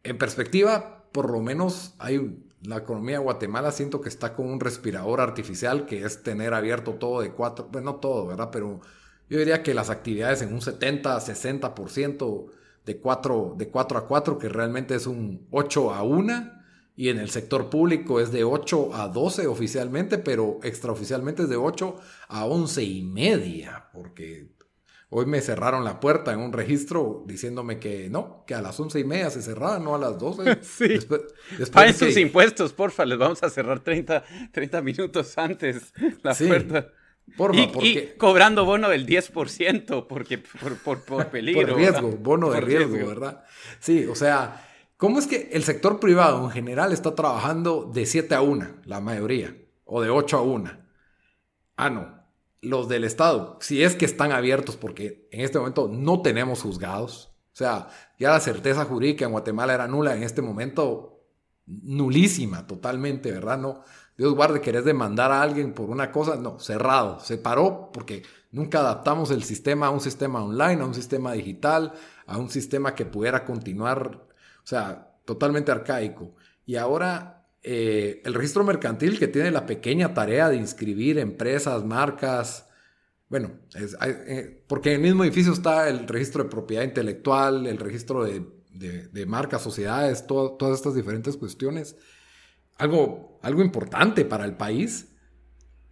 [0.03, 4.59] En perspectiva, por lo menos hay la economía de Guatemala siento que está con un
[4.59, 8.49] respirador artificial que es tener abierto todo de cuatro, pues no todo, ¿verdad?
[8.51, 8.81] Pero
[9.29, 12.45] yo diría que las actividades en un 70, 60%
[12.85, 16.51] de 4, de 4 a 4, que realmente es un 8 a 1,
[16.95, 21.55] y en el sector público es de 8 a 12 oficialmente, pero extraoficialmente es de
[21.55, 21.97] 8
[22.27, 24.51] a 11 y media, porque
[25.15, 28.99] Hoy me cerraron la puerta en un registro diciéndome que no, que a las once
[28.99, 30.57] y media se cerraba, no a las doce.
[30.63, 30.87] Sí.
[30.87, 31.21] Después,
[31.71, 36.87] Paguen sus impuestos, porfa, les vamos a cerrar 30, 30 minutos antes la puerta.
[37.37, 38.15] Porfa, y, porque...
[38.17, 41.67] cobrando bono del 10% porque, por, por, por peligro.
[41.67, 43.43] por riesgo, bono de riesgo, ¿verdad?
[43.79, 48.33] Sí, o sea, ¿cómo es que el sector privado en general está trabajando de 7
[48.33, 50.71] a 1, la mayoría, o de 8 a 1?
[51.77, 52.22] Ah, no,
[52.63, 57.33] los del Estado, si es que están abiertos, porque en este momento no tenemos juzgados,
[57.53, 61.21] o sea, ya la certeza jurídica en Guatemala era nula en este momento,
[61.65, 63.57] nulísima totalmente, ¿verdad?
[63.59, 63.83] No,
[64.17, 68.79] Dios guarde, querés demandar a alguien por una cosa, no, cerrado, se paró porque nunca
[68.79, 71.93] adaptamos el sistema a un sistema online, a un sistema digital,
[72.25, 74.21] a un sistema que pudiera continuar,
[74.63, 76.35] o sea, totalmente arcaico.
[76.65, 82.67] Y ahora eh, el registro mercantil que tiene la pequeña tarea de inscribir empresas, marcas,
[83.29, 88.25] bueno, eh, porque en el mismo edificio está el registro de propiedad intelectual, el registro
[88.25, 91.95] de, marcas, sociedades, todas estas diferentes cuestiones.
[92.77, 95.07] Algo, algo importante para el país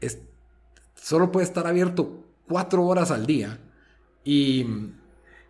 [0.01, 0.19] es,
[0.93, 3.59] solo puede estar abierto cuatro horas al día
[4.23, 4.65] y...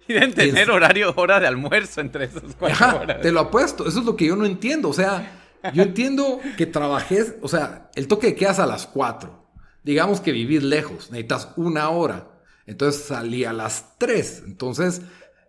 [0.08, 3.22] Y deben tener horario, hora de almuerzo entre esas cuatro horas.
[3.22, 5.41] Te lo apuesto, eso es lo que yo no entiendo, o sea...
[5.74, 9.41] Yo entiendo que trabajes, o sea, el toque de quedas a las 4.
[9.84, 12.28] Digamos que vivís lejos, necesitas una hora.
[12.65, 14.43] Entonces salí a las 3.
[14.45, 15.02] Entonces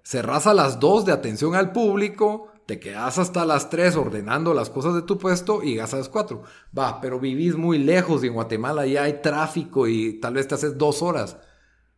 [0.03, 4.71] cerrás a las 2 de atención al público, te quedas hasta las 3 ordenando las
[4.71, 6.43] cosas de tu puesto y gastas 4.
[6.77, 10.55] Va, pero vivís muy lejos y en Guatemala ya hay tráfico y tal vez te
[10.55, 11.37] haces dos horas.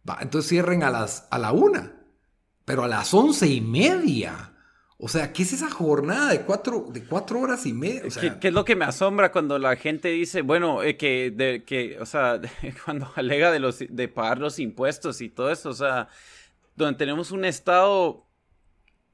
[0.09, 1.93] Va, entonces cierren a, las, a la 1,
[2.65, 4.54] pero a las once y media.
[5.05, 8.05] O sea, ¿qué es esa jornada de cuatro, de cuatro horas y media?
[8.41, 11.99] ¿Qué, es lo que me asombra cuando la gente dice, bueno, eh, que, de, que,
[12.01, 12.41] o sea,
[12.87, 16.09] cuando alega de, los, de pagar los impuestos y todo eso, o sea,
[16.75, 18.27] donde tenemos un Estado,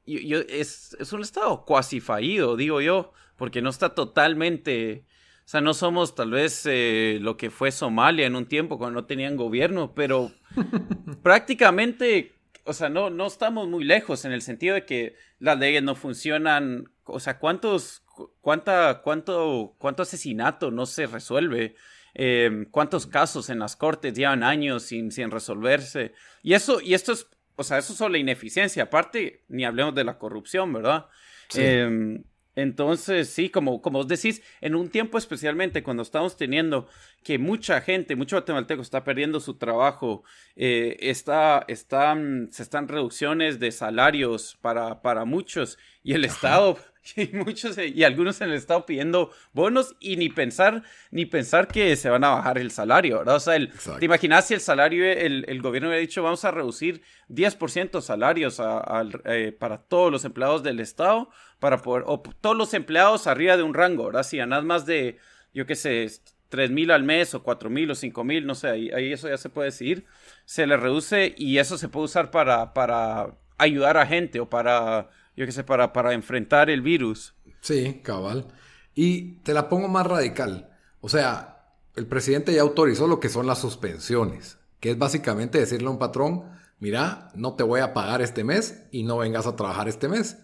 [0.05, 5.03] yo, es, es, un Estado cuasi fallido, digo yo, porque no está totalmente,
[5.39, 9.01] o sea, no somos tal vez eh, lo que fue Somalia en un tiempo cuando
[9.01, 10.31] no tenían gobierno, pero
[11.21, 12.31] prácticamente
[12.65, 15.95] o sea, no, no estamos muy lejos en el sentido de que las leyes no
[15.95, 16.91] funcionan.
[17.03, 18.03] O sea, ¿cuántos,
[18.41, 21.75] cuánta, cuánto, cuánto asesinato no se resuelve?
[22.13, 26.13] Em, ¿Cuántos casos en las cortes llevan años sin, sin resolverse?
[26.43, 28.83] Y eso, y esto es, o sea, eso es solo la ineficiencia.
[28.83, 31.07] Aparte, ni hablemos de la corrupción, ¿verdad?
[31.55, 32.23] Em,
[32.55, 36.87] entonces, sí, como, como vos decís, en un tiempo especialmente cuando estamos teniendo
[37.23, 40.23] que mucha gente, mucho guatemalteco está perdiendo su trabajo,
[40.55, 46.77] eh, está, están, se están reducciones de salarios para, para muchos y el Estado
[47.15, 51.95] y muchos y algunos en el estado pidiendo bonos y ni pensar ni pensar que
[51.95, 53.35] se van a bajar el salario, ¿verdad?
[53.35, 53.57] O sea,
[53.99, 58.61] te imaginas si el salario el, el, gobierno hubiera dicho vamos a reducir 10% salarios
[59.25, 63.63] eh, para todos los empleados del estado para poder o todos los empleados arriba de
[63.63, 64.23] un rango, ¿verdad?
[64.23, 65.17] Si ganas más de
[65.53, 66.07] yo qué sé,
[66.49, 69.27] tres mil al mes o cuatro mil o cinco mil, no sé, ahí, ahí, eso
[69.27, 70.05] ya se puede decidir,
[70.45, 75.09] se le reduce y eso se puede usar para, para ayudar a gente o para
[75.41, 77.33] yo qué sé, para, para enfrentar el virus.
[77.61, 78.45] Sí, cabal.
[78.93, 80.69] Y te la pongo más radical.
[80.99, 85.87] O sea, el presidente ya autorizó lo que son las suspensiones, que es básicamente decirle
[85.87, 86.43] a un patrón,
[86.79, 90.37] mira, no te voy a pagar este mes y no vengas a trabajar este mes.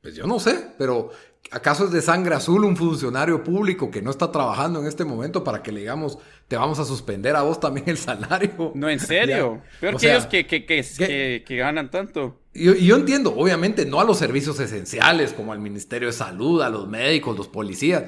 [0.00, 1.10] Pues yo no sé, pero
[1.50, 5.44] ¿acaso es de sangre azul un funcionario público que no está trabajando en este momento
[5.44, 8.72] para que le digamos, te vamos a suspender a vos también el salario?
[8.74, 9.60] No, en serio.
[9.80, 12.40] Peor que ellos que, que, que, que, ganan tanto.
[12.52, 16.70] Y yo, entiendo, obviamente, no a los servicios esenciales como al Ministerio de Salud, a
[16.70, 18.04] los médicos, los policías,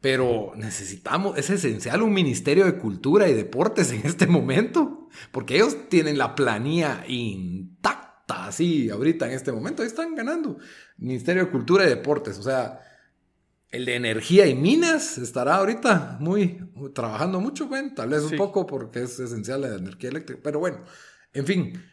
[0.00, 5.88] pero necesitamos, es esencial un Ministerio de Cultura y Deportes en este momento, porque ellos
[5.88, 10.58] tienen la planilla intacta, así, ahorita en este momento, ahí están ganando.
[10.96, 12.80] Ministerio de Cultura y Deportes, o sea,
[13.70, 16.58] el de Energía y Minas estará ahorita muy,
[16.94, 20.78] trabajando mucho, bueno, tal vez un poco porque es esencial la energía eléctrica, pero bueno,
[21.34, 21.91] en fin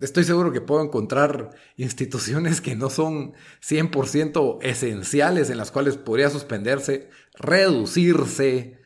[0.00, 6.30] Estoy seguro que puedo encontrar instituciones que no son 100% esenciales en las cuales podría
[6.30, 8.78] suspenderse, reducirse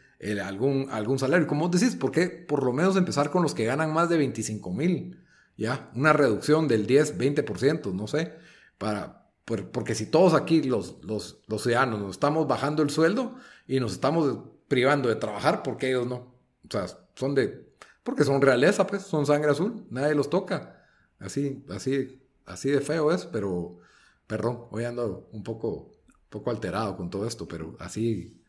[0.43, 1.47] algún, algún salario.
[1.47, 4.73] Como decís, ¿por qué por lo menos empezar con los que ganan más de 25
[4.73, 5.23] mil?
[5.57, 8.33] Ya, una reducción del 10, 20%, no sé,
[8.79, 13.81] para, porque si todos aquí los, los, los ciudadanos nos estamos bajando el sueldo y
[13.81, 16.35] nos estamos privando de trabajar, ¿por qué ellos no?
[16.65, 20.82] O sea, son de, porque son realeza, pues, son sangre azul, nadie los toca.
[21.23, 23.79] Así, así, así de feo es, pero,
[24.27, 25.93] perdón, hoy ando un poco,
[26.29, 28.41] poco alterado con todo esto, pero así,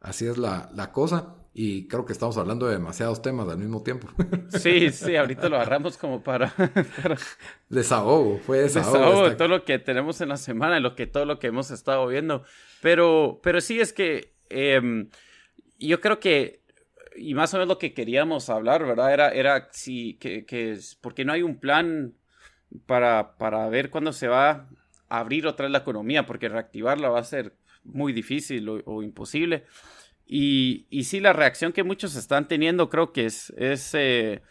[0.00, 1.34] así es la, la cosa.
[1.54, 4.08] Y creo que estamos hablando de demasiados temas al mismo tiempo.
[4.50, 6.54] Sí, sí, ahorita lo agarramos como para...
[7.68, 8.98] Desahogo, fue desahogo.
[8.98, 11.70] Desahogo de todo lo que tenemos en la semana, lo que, todo lo que hemos
[11.70, 12.44] estado viendo.
[12.80, 15.10] Pero, pero sí es que em,
[15.78, 16.62] yo creo que
[17.18, 19.12] y más o menos lo que queríamos hablar, ¿verdad?
[19.12, 22.14] Era, era si, que, que, porque no hay un plan
[22.86, 24.68] para, para ver cuándo se va
[25.08, 27.54] a abrir otra vez la economía, porque reactivarla va a ser
[27.84, 29.64] muy difícil o, imposible.
[30.26, 34.42] Y, y, sí, la reacción que muchos están teniendo creo que es, es, eh,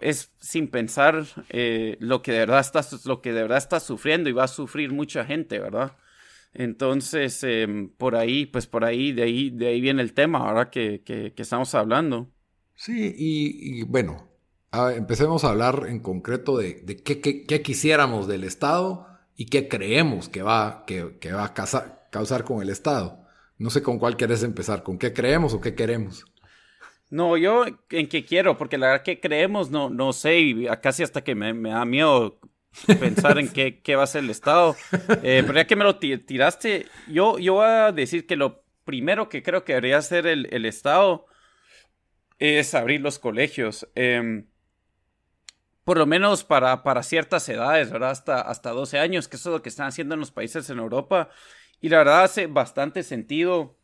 [0.00, 4.28] es sin pensar eh, lo, que de verdad está, lo que de verdad está sufriendo
[4.28, 5.96] y va a sufrir mucha gente, ¿verdad?
[6.58, 10.70] Entonces, em, por ahí, pues por ahí, de ahí, de ahí viene el tema ahora
[10.70, 12.30] que, que, estamos hablando.
[12.74, 14.26] Sí, y, bueno,
[14.94, 20.30] empecemos a hablar en concreto de, de qué, qué, quisiéramos del Estado y qué creemos
[20.30, 21.54] que va, que, que va a
[22.10, 23.26] causar con el Estado.
[23.58, 26.24] No sé con cuál quieres empezar, con qué creemos o qué queremos.
[27.10, 31.02] No, yo en qué quiero, porque la verdad que creemos, no, no sé, y casi
[31.02, 32.40] hasta que me, me da miedo
[32.98, 34.76] pensar en qué, qué, va a ser el Estado.
[35.22, 39.28] Eh, pero ya que me lo tiraste, yo, yo voy a decir que lo primero
[39.28, 41.26] que creo que debería hacer el, el Estado
[42.38, 43.88] es abrir los colegios.
[43.94, 44.46] Em,
[45.84, 48.10] por lo menos para, para ciertas edades, ¿verdad?
[48.10, 50.78] Hasta, hasta 12 años, que eso es lo que están haciendo en los países en
[50.78, 51.30] Europa.
[51.80, 53.78] Y la verdad hace bastante sentido.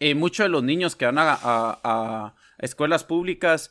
[0.00, 3.70] Eh, muchos de los niños que van a, a, a escuelas públicas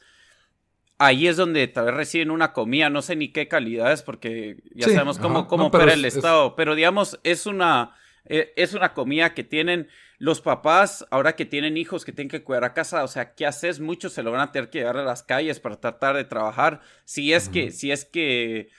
[0.98, 4.58] ahí es donde tal vez reciben una comida, no sé ni qué calidad es, porque
[4.74, 7.96] ya sabemos cómo, cómo opera el Estado, pero digamos, es una,
[8.26, 9.88] eh, es una comida que tienen
[10.18, 13.46] los papás, ahora que tienen hijos que tienen que cuidar a casa, o sea, ¿qué
[13.46, 13.80] haces?
[13.80, 16.82] Muchos se lo van a tener que llevar a las calles para tratar de trabajar,
[17.06, 18.70] si es que, si es que...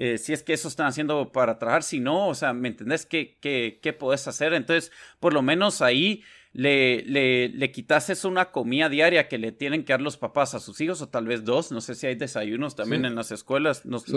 [0.00, 3.04] Eh, si es que eso están haciendo para trabajar, si no, o sea, ¿me entendés
[3.04, 4.54] qué, qué, qué podés hacer?
[4.54, 6.22] Entonces, por lo menos ahí
[6.52, 10.60] le, le, le quitases una comida diaria que le tienen que dar los papás a
[10.60, 13.84] sus hijos, o tal vez dos, no sé si hay desayunos también en las escuelas.
[13.84, 14.12] No, sé.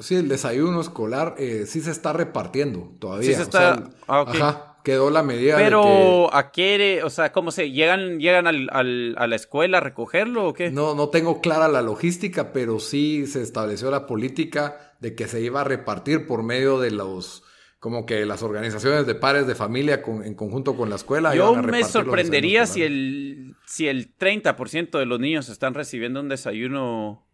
[0.00, 3.28] Sí, el desayuno escolar eh, sí se está repartiendo todavía.
[3.28, 3.90] Sí se está...
[4.06, 5.56] Ah, ajá, quedó la medida.
[5.56, 9.80] Pero a qué, o sea, ¿cómo se llegan, llegan al, al, a la escuela a
[9.80, 10.70] recogerlo o qué?
[10.70, 15.40] No, no tengo clara la logística, pero sí se estableció la política de que se
[15.40, 17.44] iba a repartir por medio de los
[17.78, 21.34] como que las organizaciones de pares de familia en conjunto con la escuela.
[21.34, 27.24] Yo me sorprendería si el, si el 30% de los niños están recibiendo un desayuno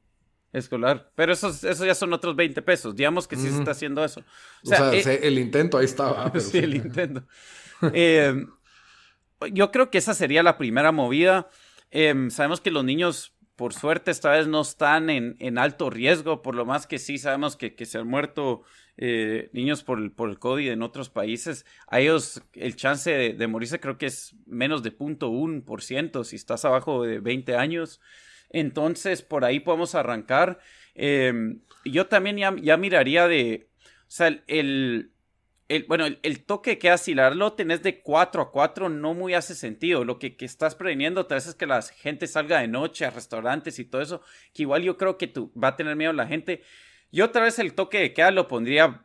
[0.52, 1.10] escolar.
[1.14, 2.94] Pero esos, eso ya son otros 20 pesos.
[2.94, 4.22] Digamos que sí se está haciendo eso.
[4.64, 6.32] O sea, eh, el intento ahí estaba.
[6.38, 7.24] sí, el intento.
[7.92, 8.46] Eh,
[9.52, 11.48] yo creo que esa sería la primera movida.
[11.90, 16.42] Eh, sabemos que los niños por suerte esta vez no están en, en, alto riesgo,
[16.42, 18.62] por lo más que sí sabemos que, que se han muerto
[18.96, 21.66] eh, niños por el, por el COVID en otros países.
[21.88, 27.02] A ellos el chance de, morirse creo que es menos de 0.1% si estás abajo
[27.02, 28.00] de 20 años.
[28.50, 30.60] Entonces por ahí podemos arrancar.
[30.94, 35.13] Em, yo también ya, ya, miraría de, o sea, el
[35.68, 40.04] el, bueno, el, toque que asilarlo tenés de 4 a 4 no muy hace sentido.
[40.04, 43.10] Lo que, que estás preveniendo tal vez es que la gente salga de noche a
[43.10, 44.20] restaurantes y todo eso,
[44.52, 46.62] que igual yo creo que tú, va a tener miedo la gente.
[47.10, 49.04] Yo otra vez el toque de queda lo pondría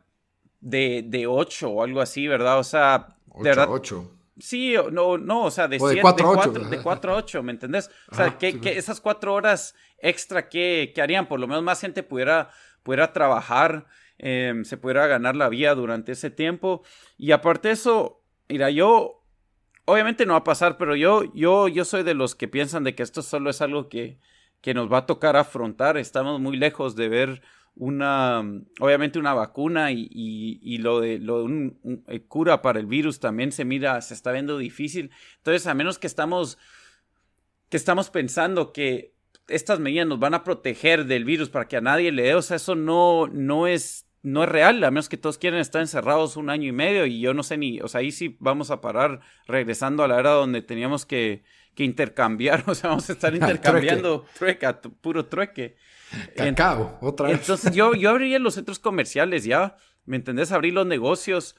[0.60, 2.58] de, de 8 o algo así, ¿verdad?
[2.58, 3.66] O sea, de verdad.
[3.70, 4.16] 8.
[4.38, 7.90] Sí, no, no, o sea, de, 4 de 4 a 8, ¿me entendés?
[8.10, 11.80] O sea, que, que, esas 4 horas extra que, que harían, por lo menos más
[11.80, 12.50] gente pudiera,
[12.82, 13.86] pudiera trabajar.
[14.22, 16.82] Em, se pudiera ganar la vida durante ese tiempo.
[17.16, 19.24] Y aparte de eso, mira, yo,
[19.86, 22.94] obviamente no va a pasar, pero yo, yo, yo soy de los que piensan de
[22.94, 24.18] que esto solo es algo que,
[24.60, 25.96] que nos va a tocar afrontar.
[25.96, 27.42] Estamos muy lejos de ver
[27.74, 28.42] una,
[28.78, 33.52] obviamente una vacuna y, y, lo de, lo un, eh, cura para el virus también
[33.52, 35.10] se mira, se está viendo difícil.
[35.38, 36.58] Entonces, a menos que estamos,
[37.70, 39.14] que estamos pensando que
[39.48, 42.42] estas medidas nos van a proteger del virus para que a nadie le dé, o
[42.42, 46.36] sea, eso no, no es no es real, a menos que todos quieren estar encerrados
[46.36, 48.80] un año y medio y yo no sé ni, o sea, ahí sí vamos a
[48.80, 51.42] parar regresando a la era donde teníamos que,
[51.74, 54.68] que intercambiar, o sea, vamos a estar intercambiando trueque,
[55.00, 55.76] puro trueque.
[56.36, 57.40] Cacao, otra vez.
[57.40, 60.52] Entonces yo, yo abriría los centros comerciales ya, ¿me entendés?
[60.52, 61.56] Abrir los negocios.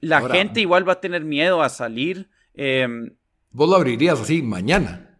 [0.00, 2.28] La gente igual va a tener miedo a salir.
[2.54, 3.16] Em,
[3.52, 5.13] Vos lo abrirías así mañana.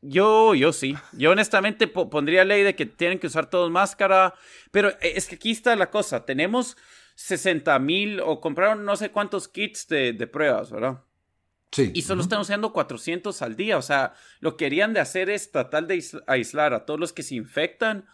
[0.00, 0.94] Yo, yo sí.
[1.12, 4.34] Yo honestamente pondría ley de que tienen que usar todos máscara.
[4.70, 6.24] Pero eh, es que aquí está la cosa.
[6.24, 6.76] Tenemos
[7.16, 11.02] 60 mil o compraron no sé cuántos kits de, pruebas, ¿verdad?
[11.72, 11.90] Sí.
[11.94, 13.76] Y solo están usando 400 al día.
[13.76, 17.22] O sea, lo que querían de hacer es tratar de aislar a todos los que
[17.22, 18.06] se infectan.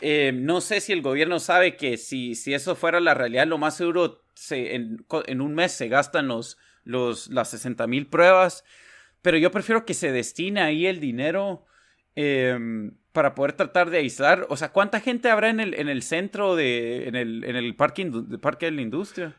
[0.00, 3.58] Eh, no sé si el gobierno sabe que si, si eso fuera la realidad, lo
[3.58, 8.64] más seguro se, en, en un mes se gastan los, los, las 60 mil pruebas
[9.22, 11.64] pero yo prefiero que se destine ahí el dinero
[12.14, 14.46] em, para poder tratar de aislar.
[14.50, 17.74] O sea, ¿cuánta gente habrá en el, en el centro de, en el, en el
[17.76, 19.36] parque, de, parque de la industria?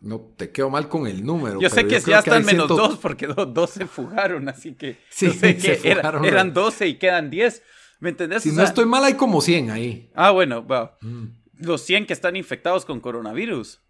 [0.00, 1.60] no te quedo mal con el número.
[1.60, 5.56] Yo sé que ya están menos dos porque dos, se fugaron, así que, sí, sé
[5.56, 7.62] que eran 12 y quedan 10.
[8.00, 8.42] ¿Me entendés?
[8.42, 10.10] Si no estoy mal, hay como 100 ahí.
[10.14, 10.66] Ah, bueno,
[11.00, 11.24] mm.
[11.58, 13.80] los 100 que están infectados con coronavirus.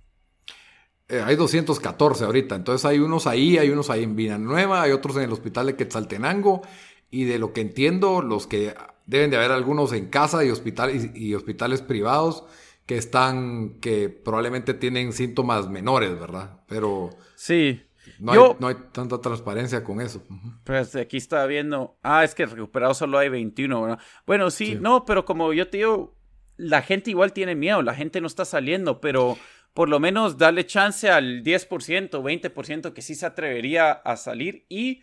[1.11, 5.17] Eh, hay 214 ahorita, entonces hay unos ahí, hay unos ahí en Villanueva, hay otros
[5.17, 6.63] en el hospital de Quetzaltenango,
[7.11, 8.75] y de lo que entiendo, los que
[9.07, 12.45] deben de haber algunos en casa y, hospital, y, hospitales privados
[12.87, 16.61] que están, que probablemente tienen síntomas menores, ¿verdad?
[16.69, 17.83] Pero sí.
[18.19, 20.23] No, hay, no hay tanta transparencia con eso.
[20.65, 23.99] Pues aquí estaba viendo, ah, es que recuperados solo hay 21, ¿verdad?
[24.27, 26.15] Bueno, sí, no, pero como yo te digo,
[26.57, 29.37] la gente igual tiene miedo, la gente no está saliendo, pero
[29.75, 35.03] por lo menos darle chance al 10%, 20% que sí se atrevería a salir y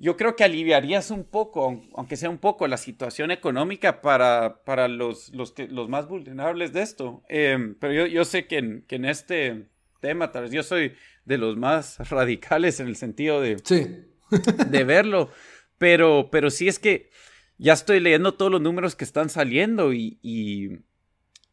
[0.00, 4.86] yo creo que aliviarías un poco, aunque sea un poco, la situación económica para, para
[4.86, 7.22] los, los, los más vulnerables de esto.
[7.28, 9.66] Em, pero yo, yo sé que en, que en, este
[10.00, 13.86] tema, tal vez yo soy de los más radicales en el sentido de, sí.
[14.68, 15.30] de verlo,
[15.78, 17.10] pero, pero sí es que
[17.56, 20.78] ya estoy leyendo todos los números que están saliendo y, y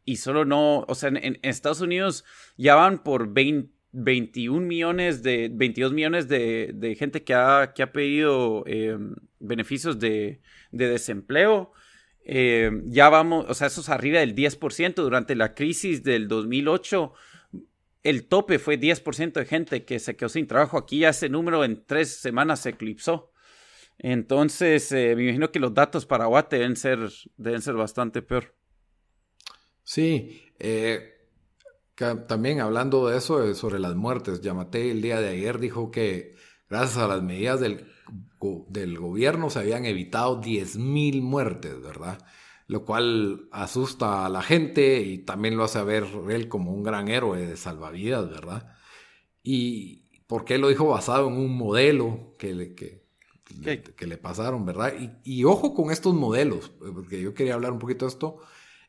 [0.05, 2.23] y solo no, o sea, en, Estados Unidos
[2.57, 7.91] ya van por 21 millones de, 22 millones de, de gente que ha, que ha
[7.91, 10.41] pedido em, beneficios de,
[10.71, 11.71] de desempleo.
[12.23, 14.95] eh, ya vamos, o sea, eso es arriba del 10%.
[14.95, 17.13] Durante la crisis del 2008,
[18.03, 20.77] el tope fue 10% de gente que se quedó sin trabajo.
[20.77, 23.31] Aquí ya ese número en tres semanas se eclipsó.
[23.97, 26.99] Entonces, eh, me imagino que los datos para Guate deben ser,
[27.37, 28.53] deben ser bastante peor.
[29.85, 31.13] Sí, eh,
[32.27, 36.35] también hablando de eso, sobre las muertes, Yamate el día de ayer dijo que
[36.69, 37.87] gracias a las medidas del,
[38.67, 42.19] del gobierno se habían evitado 10.000 muertes, ¿verdad?
[42.67, 47.07] Lo cual asusta a la gente y también lo hace ver él como un gran
[47.07, 48.75] héroe de salvavidas, ¿verdad?
[49.43, 53.03] Y porque él lo dijo basado en un modelo que le, que,
[53.95, 54.93] que le pasaron, ¿verdad?
[54.99, 58.39] Y, y, ojo con estos modelos, porque yo quería hablar un poquito de esto.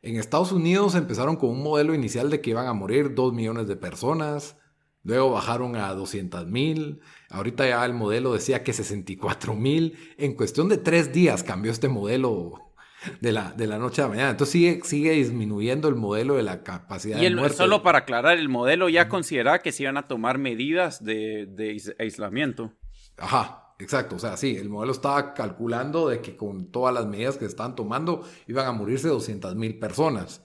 [0.07, 3.67] En Estados Unidos empezaron con un modelo inicial de que iban a morir 2 millones
[3.67, 4.57] de personas,
[5.03, 10.69] luego bajaron a 200 mil, ahorita ya el modelo decía que 64 mil, en cuestión
[10.69, 12.73] de tres días cambió este modelo
[13.21, 14.31] de la, de la noche a la mañana.
[14.31, 18.39] Entonces sigue, sigue disminuyendo el modelo de la capacidad y el, de Solo para aclarar,
[18.39, 22.73] el modelo ya considera que se iban a tomar medidas de, de aislamiento.
[23.19, 27.37] Ajá, Exacto, o sea, sí, el modelo estaba calculando de que con todas las medidas
[27.37, 30.43] que están tomando iban a morirse 200 mil personas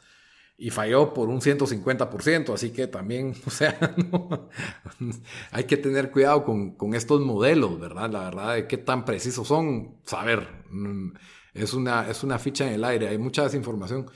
[0.57, 3.95] y falló por un 150%, así que también, o sea,
[5.51, 8.11] hay que tener cuidado con, con, estos modelos, ¿verdad?
[8.11, 11.13] La verdad de qué tan precisos son, saber, mm,
[11.53, 14.11] es una, es una ficha en el aire, hay mucha desinformación.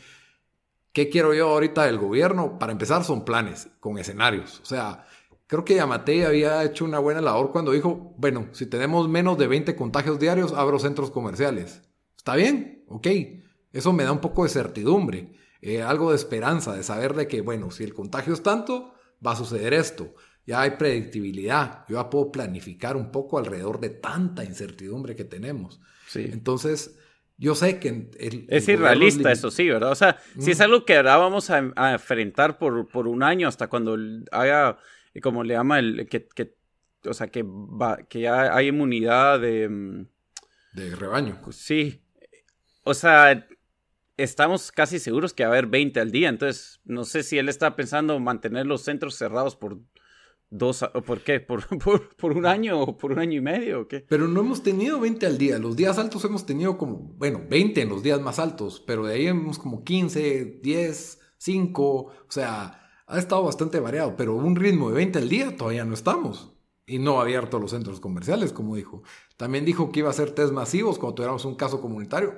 [0.94, 2.60] ¿Qué quiero yo ahorita del gobierno?
[2.60, 5.05] Para empezar son planes con escenarios, o sea,
[5.48, 9.48] Creo que Yamate había hecho una buena labor cuando dijo, bueno, si tenemos menos de
[9.48, 11.84] 20 contagios diarios, abro centros comerciales.
[12.18, 12.84] ¿Está bien?
[12.88, 13.08] Ok.
[13.72, 17.42] Eso me da un poco de certidumbre, eh, algo de esperanza, de saber de que,
[17.42, 18.94] bueno, si el contagio es tanto,
[19.26, 20.16] va a suceder esto.
[20.48, 21.86] Ya hay predictibilidad.
[21.90, 25.82] Yo ya puedo planificar un poco alrededor de tanta incertidumbre que tenemos.
[26.08, 26.28] Sí.
[26.32, 26.98] Entonces,
[27.38, 28.10] yo sé que...
[28.48, 29.92] es irrealista, eso sí, ¿verdad?
[29.92, 33.48] O sea, si es algo que ahora vamos a, a enfrentar por, por, un año
[33.48, 33.98] hasta cuando
[34.32, 34.78] haya
[35.22, 36.56] como le llama el que, que
[37.08, 39.70] o sea, que, va, que ya hay inmunidad de...
[39.70, 40.08] Mm,
[40.74, 41.40] de rebaño.
[41.52, 42.02] Sí.
[42.84, 43.48] O sea,
[44.18, 47.50] estamos casi seguros que va a haber 20 al día, entonces no sé si él
[47.50, 49.80] está pensando mantener los centros cerrados por
[50.50, 51.66] dos, o por qué, por,
[52.18, 54.06] por, un año o por un año y medio o qué.
[54.08, 57.82] Pero no hemos tenido 20 al día, los días altos hemos tenido como, bueno, 20
[57.82, 62.85] en los días más altos, pero de ahí hemos como 15, 10, 5, o sea
[63.08, 66.52] ha estado bastante variado, pero un ritmo de 20 al día todavía no estamos.
[66.88, 69.02] Y no ha abierto los centros comerciales, como dijo.
[69.38, 72.36] También dijo que iba a hacer test masivos cuando tuviéramos un caso comunitario.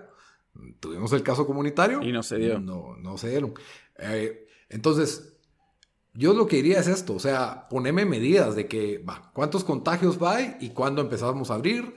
[0.80, 2.02] Tuvimos el caso comunitario.
[2.02, 2.60] Y no se dio.
[2.60, 3.54] No, no se dieron.
[4.00, 5.38] Eh, entonces,
[6.14, 10.22] yo lo que diría es esto, o sea, poneme medidas de que, va, ¿cuántos contagios
[10.22, 11.94] va y cuándo empezamos a abrir?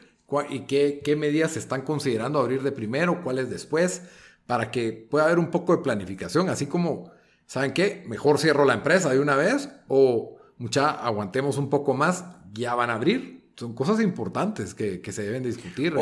[0.48, 3.22] ¿Y qué, qué medidas se están considerando abrir de primero?
[3.22, 4.02] ¿Cuáles después?
[4.46, 7.12] Para que pueda haber un poco de planificación, así como
[7.50, 8.04] ¿saben qué?
[8.06, 12.90] Mejor cierro la empresa de una vez o mucha, aguantemos un poco más, ya van
[12.90, 13.50] a abrir.
[13.56, 15.92] Son cosas importantes que, se deben discutir.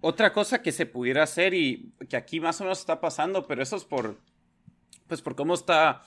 [0.00, 3.64] Otra cosa que se pudiera hacer y que aquí más o menos está pasando, pero
[3.64, 4.16] eso es por,
[5.08, 6.02] pues por cómo está,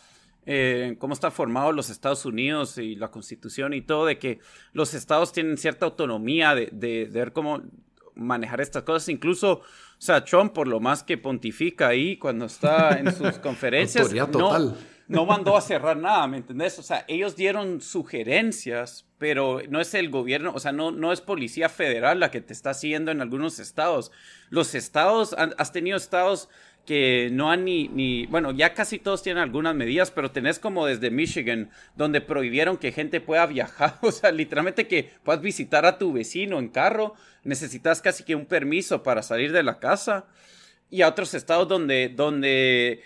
[0.45, 4.39] eh, cómo está formado los Estados Unidos y la Constitución y todo, de que
[4.71, 7.63] los estados tienen cierta autonomía de, de ver cómo
[8.15, 9.09] manejar estas cosas.
[9.09, 9.61] Incluso
[9.99, 14.73] o sea, Trump, por lo más que pontifica ahí cuando está en sus conferencias, no,
[15.09, 16.79] no mandó a cerrar nada, ¿me entendés?
[16.79, 21.19] O sea, ellos dieron sugerencias, pero no es el gobierno, o sea, no, no es
[21.19, 24.13] policía federal la que te está siguiendo en algunos estados.
[24.49, 26.47] Los estados, has tenido estados
[26.89, 30.87] que no han ni, ni, bueno, ya casi todos tienen algunas medidas, pero tenés como
[30.87, 35.99] desde Michigan, donde prohibieron que gente pueda viajar, o sea, literalmente que puedas visitar a
[35.99, 37.13] tu vecino en carro,
[37.43, 40.25] necesitas casi que un permiso para salir de la casa,
[40.89, 43.03] y a otros estados donde, donde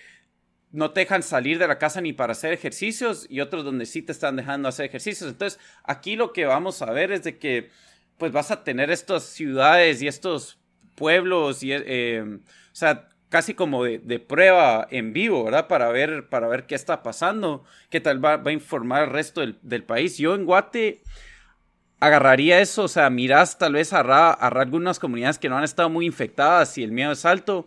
[0.71, 4.01] no te dejan salir de la casa ni para hacer ejercicios, y otros donde sí
[4.01, 5.29] te están dejando hacer ejercicios.
[5.29, 7.69] Entonces, aquí lo que vamos a ver es de que,
[8.17, 10.57] pues vas a tener estas ciudades y estos
[10.95, 15.67] pueblos y, eh, o sea, casi como de, prueba en vivo, ¿verdad?
[15.67, 19.83] Para ver, para ver qué está pasando, qué tal va, a informar al resto del,
[19.83, 20.19] país.
[20.19, 21.01] Yo en Guate
[21.99, 26.05] agarraría eso, o sea, mirás tal vez a, algunas comunidades que no han estado muy
[26.05, 27.65] infectadas y el miedo es alto.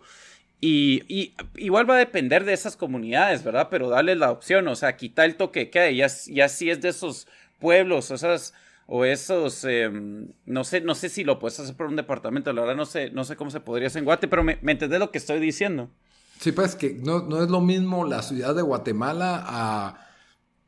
[0.61, 3.67] Y, igual va a depender de esas comunidades, ¿verdad?
[3.69, 6.79] Pero darle la opción, o sea, quitar el toque que hay, ya, ya si es
[6.79, 7.27] de esos
[7.59, 8.53] pueblos, esas
[8.87, 12.61] o esos, em, no sé, no sé si lo puedes hacer por un departamento, la
[12.61, 14.99] verdad no sé, no sé cómo se podría hacer en Guate, pero me, me entendés
[14.99, 15.89] lo que estoy diciendo.
[16.39, 20.07] Sí, pues que no, no, es lo mismo la ciudad de Guatemala a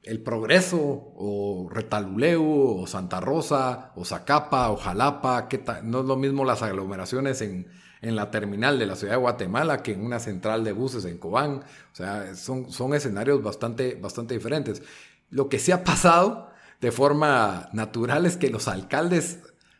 [0.03, 6.17] El Progreso, o Retaluleu, o Santa Rosa, o Zacapa, o Jalapa, ¿qué no es lo
[6.17, 7.67] mismo las aglomeraciones en,
[8.01, 11.17] en la terminal de la ciudad de Guatemala que en una central de buses en
[11.17, 11.63] Cobán.
[11.93, 14.81] O sea, son, son escenarios bastante, bastante diferentes.
[15.29, 16.48] Lo que sí ha pasado
[16.81, 19.39] de forma natural es que los alcaldes,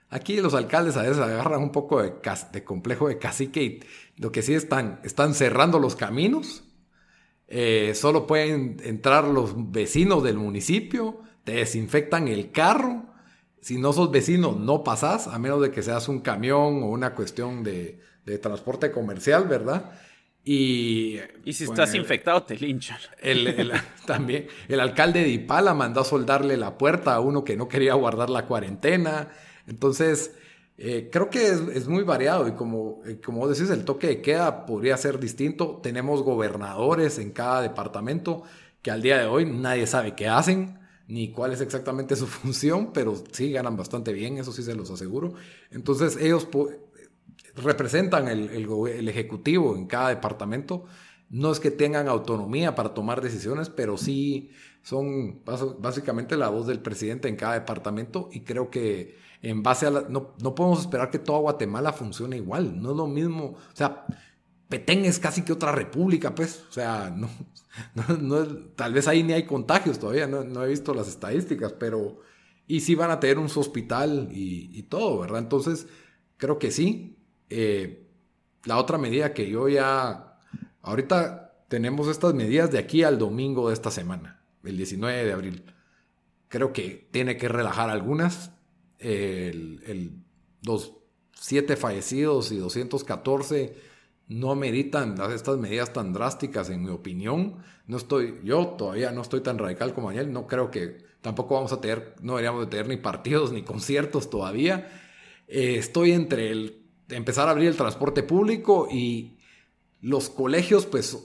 [0.10, 2.14] aquí los alcaldes a veces agarran un poco de,
[2.64, 3.80] complejo de cacique y
[4.18, 6.64] lo que sí están, están cerrando los caminos.
[7.48, 13.06] Eh, solo pueden entrar los vecinos del municipio, te desinfectan el carro.
[13.62, 17.16] Si no sos vecino, no pasás, a menos de que seas un camión o una
[17.16, 19.92] cuestión de, de transporte comercial, ¿verdad?
[20.52, 22.98] Y, y si estás infectado, te linchan.
[23.22, 23.72] El,
[24.08, 27.94] también el alcalde de Ipala mandó a soldarle la puerta a uno que no quería
[27.94, 29.28] guardar la cuarentena.
[29.68, 30.32] Entonces,
[30.80, 34.66] eh, creo que es, muy variado y como, eh, como decís, el toque de queda
[34.66, 35.82] podría ser distinto.
[35.84, 38.42] Tenemos gobernadores en cada departamento
[38.82, 42.92] que al día de hoy nadie sabe qué hacen ni cuál es exactamente su función,
[42.92, 45.36] pero sí ganan bastante bien, eso sí se los aseguro.
[45.70, 46.48] Entonces ellos
[47.64, 50.86] representan el, ejecutivo en cada departamento.
[51.30, 54.52] No es que tengan autonomía para tomar decisiones, pero sí
[54.82, 59.92] son básicamente la voz del presidente en cada departamento y creo que en base a
[59.92, 60.02] la...
[60.02, 64.06] No, no podemos esperar que toda Guatemala funcione igual, no es lo mismo, o sea,
[64.70, 67.30] Petén es casi que otra república, pues, o sea, no,
[68.22, 68.46] no,
[68.76, 72.22] tal vez ahí ni hay contagios todavía, no, he visto las estadísticas, pero...
[72.68, 75.40] Y sí van a tener un hospital y, y todo, ¿verdad?
[75.40, 75.88] Entonces,
[76.38, 77.19] creo que sí,
[77.50, 78.08] eh,
[78.66, 80.38] la otra medida que yo ya,
[80.82, 85.64] ahorita tenemos estas medidas de aquí al domingo de esta semana, el 19 de abril.
[86.48, 88.52] Creo que tiene que relajar algunas.
[90.62, 90.94] los
[91.34, 93.76] siete fallecidos y 214
[94.30, 97.58] no meritan estas medidas tan drásticas, en mi opinión.
[97.88, 100.32] No estoy, yo todavía no estoy tan radical como Daniel.
[100.32, 104.30] No creo que tampoco vamos a tener, no deberíamos de tener ni partidos ni conciertos
[104.30, 104.88] todavía.
[105.48, 106.79] Eh, estoy entre el
[107.10, 109.38] empezar a abrir el transporte público y
[110.02, 111.18] los colegios pues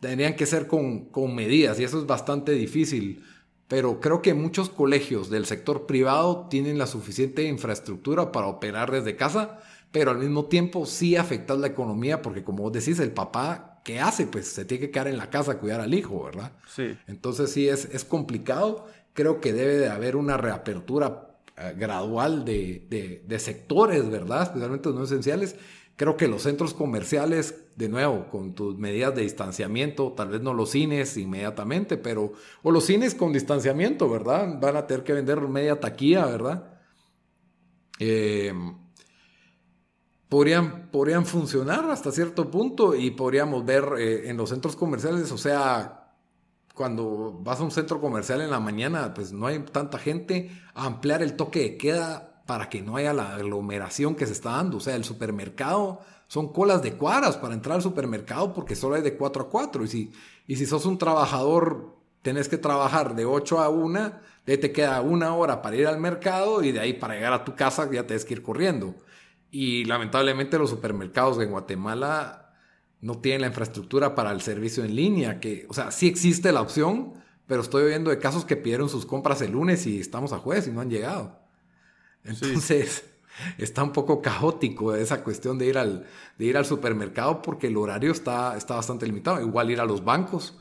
[0.00, 3.24] tendrían que ser con, con medidas y eso es bastante difícil.
[3.68, 9.16] Pero creo que muchos colegios del sector privado tienen la suficiente infraestructura para operar desde
[9.16, 13.80] casa, pero al mismo tiempo sí afecta la economía porque como vos decís, el papá,
[13.84, 14.26] ¿qué hace?
[14.26, 16.52] Pues se tiene que quedar en la casa a cuidar al hijo, ¿verdad?
[16.66, 16.96] Sí.
[17.06, 18.86] Entonces sí es, es complicado.
[19.14, 21.31] Creo que debe de haber una reapertura
[21.76, 24.42] gradual de, sectores, ¿verdad?
[24.42, 25.56] Especialmente los no esenciales.
[25.96, 30.54] Creo que los centros comerciales, de nuevo, con tus medidas de distanciamiento, tal vez no
[30.54, 32.32] los cines inmediatamente, pero,
[32.62, 34.58] o los cines con distanciamiento, ¿verdad?
[34.60, 36.80] Van a tener que vender media taquilla, ¿verdad?
[37.98, 38.74] Em,
[40.28, 45.38] podrían, podrían funcionar hasta cierto punto y podríamos ver eh, en los centros comerciales, o
[45.38, 46.01] sea,
[46.74, 51.22] cuando vas a un centro comercial en la mañana, pues no hay tanta gente, ampliar
[51.22, 54.78] el toque de queda para que no haya la aglomeración que se está dando.
[54.78, 59.02] O sea, el supermercado son colas de cuadras para entrar al supermercado porque solo hay
[59.02, 59.84] de 4 a 4.
[59.84, 60.12] Y si,
[60.46, 64.12] y si sos un trabajador, tenés que trabajar de 8 a 1,
[64.46, 67.44] de te queda una hora para ir al mercado y de ahí para llegar a
[67.44, 68.94] tu casa ya tienes que ir corriendo.
[69.50, 72.41] Y lamentablemente los supermercados en Guatemala
[73.02, 76.62] no tienen la infraestructura para el servicio en línea, que, o sea, sí existe la
[76.62, 77.14] opción,
[77.46, 80.68] pero estoy oyendo de casos que pidieron sus compras el lunes y estamos a jueves
[80.68, 81.40] y no han llegado.
[82.24, 83.04] Entonces,
[83.58, 86.06] está un poco caótico esa cuestión de ir al,
[86.38, 89.40] de ir al supermercado porque el horario está, está bastante limitado.
[89.40, 90.56] Igual ir a los bancos.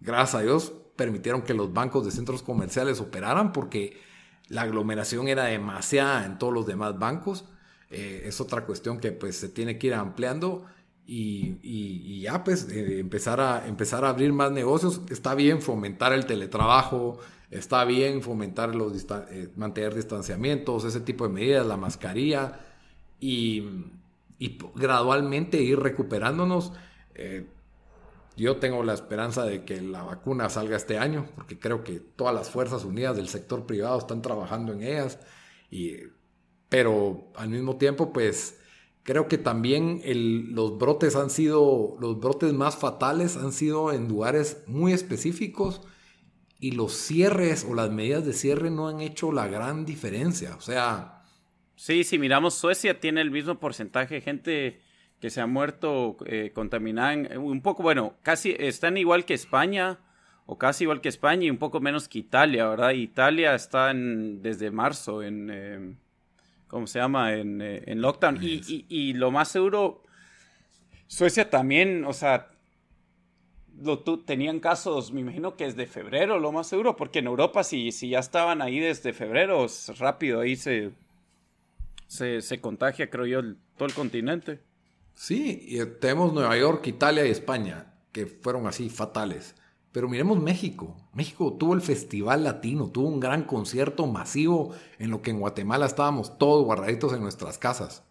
[0.00, 4.00] Gracias a Dios permitieron que los bancos de centros comerciales operaran porque
[4.48, 7.44] la aglomeración era demasiada en todos los demás bancos.
[7.90, 10.66] Eh, es otra cuestión que pues se tiene que ir ampliando
[11.10, 15.00] y, ya pues eh, empezar, a, empezar a abrir más negocios.
[15.08, 17.18] Está bien fomentar el teletrabajo,
[17.50, 18.92] está bien fomentar los
[19.30, 22.60] eh, mantener distanciamientos, ese tipo de medidas, la mascarilla
[23.18, 23.64] y,
[24.74, 26.72] gradualmente ir recuperándonos.
[27.14, 27.46] Eh,
[28.36, 32.34] yo tengo la esperanza de que la vacuna salga este año, porque creo que todas
[32.34, 35.18] las fuerzas unidas del sector privado están trabajando en ellas,
[35.70, 35.96] y,
[36.68, 38.57] pero al mismo tiempo pues
[39.08, 40.02] Creo que también
[40.54, 45.80] los brotes han sido, los brotes más fatales han sido en lugares muy específicos
[46.60, 50.54] y los cierres o las medidas de cierre no han hecho la gran diferencia.
[50.56, 51.22] O sea...
[51.74, 54.82] Sí, si miramos, Suecia tiene el mismo porcentaje de gente
[55.22, 60.00] que se ha muerto eh, contaminada, un poco, bueno, casi están igual que España,
[60.44, 62.90] o casi igual que España y un poco menos que Italia, ¿verdad?
[62.90, 65.48] Italia está desde marzo en...
[65.50, 65.94] Eh,
[66.68, 67.34] ¿cómo se llama?
[67.34, 68.38] En, eh, en lockdown.
[68.40, 70.02] Y, lo más seguro,
[71.06, 72.50] Suecia también, o sea,
[73.82, 77.64] lo, tenían casos, me imagino que es de febrero, lo más seguro, porque en Europa
[77.64, 79.66] si, si ya estaban ahí desde febrero,
[79.98, 80.92] rápido ahí se,
[82.06, 83.42] se, contagia, creo yo,
[83.76, 84.60] todo el continente.
[85.14, 89.56] Sí, y tenemos Nueva York, Italia y España, que fueron así fatales.
[89.92, 90.96] Pero miremos México.
[91.14, 95.86] México tuvo el Festival Latino, tuvo un gran concierto masivo en lo que en Guatemala
[95.86, 98.04] estábamos todos guardaditos en nuestras casas.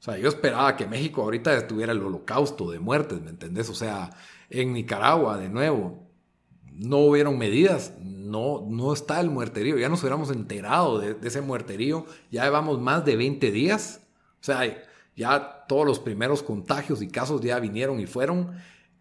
[0.00, 3.70] O sea, yo esperaba que México ahorita estuviera el holocausto de muertes, ¿me entendés?
[3.70, 4.10] O sea,
[4.50, 6.04] en Nicaragua, de nuevo,
[6.74, 12.04] no hubieron medidas, no, no está el muerterío, ya nos hubiéramos enterado de, ese muerterío,
[12.30, 14.02] ya llevamos más de 20 días,
[14.40, 14.62] o sea,
[15.16, 18.52] ya todos los primeros contagios y casos ya vinieron y fueron,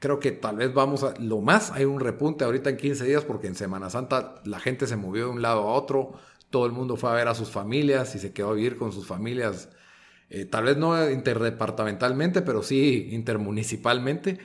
[0.03, 3.23] creo que tal vez vamos a, lo más, hay un repunte ahorita en 15 días
[3.23, 6.73] porque en Semana Santa la gente se movió de un lado a otro, todo el
[6.73, 9.69] mundo fue a ver a sus familias y se quedó a vivir con sus familias,
[10.29, 14.39] eh, tal vez no interdepartamentalmente, pero sí intermunicipalmente.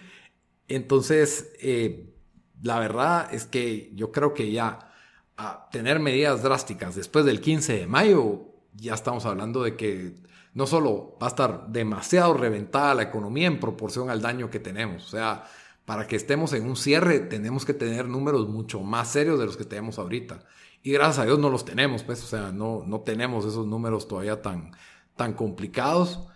[0.69, 2.15] Entonces, eh,
[2.63, 4.93] la verdad es que yo creo que ya
[5.37, 8.45] a tener medidas drásticas después del 15 de mayo,
[8.75, 10.15] ya estamos hablando de que
[10.55, 15.07] no solo va a estar demasiado reventada la economía en proporción al daño que tenemos,
[15.07, 15.45] o sea,
[15.85, 19.57] para que estemos en un cierre tenemos que tener números mucho más serios de los
[19.57, 20.45] que tenemos ahorita.
[20.83, 24.07] Y gracias a Dios no los tenemos, pues, o sea, no, no tenemos esos números
[24.07, 24.73] todavía tan,
[25.17, 26.29] tan complicados.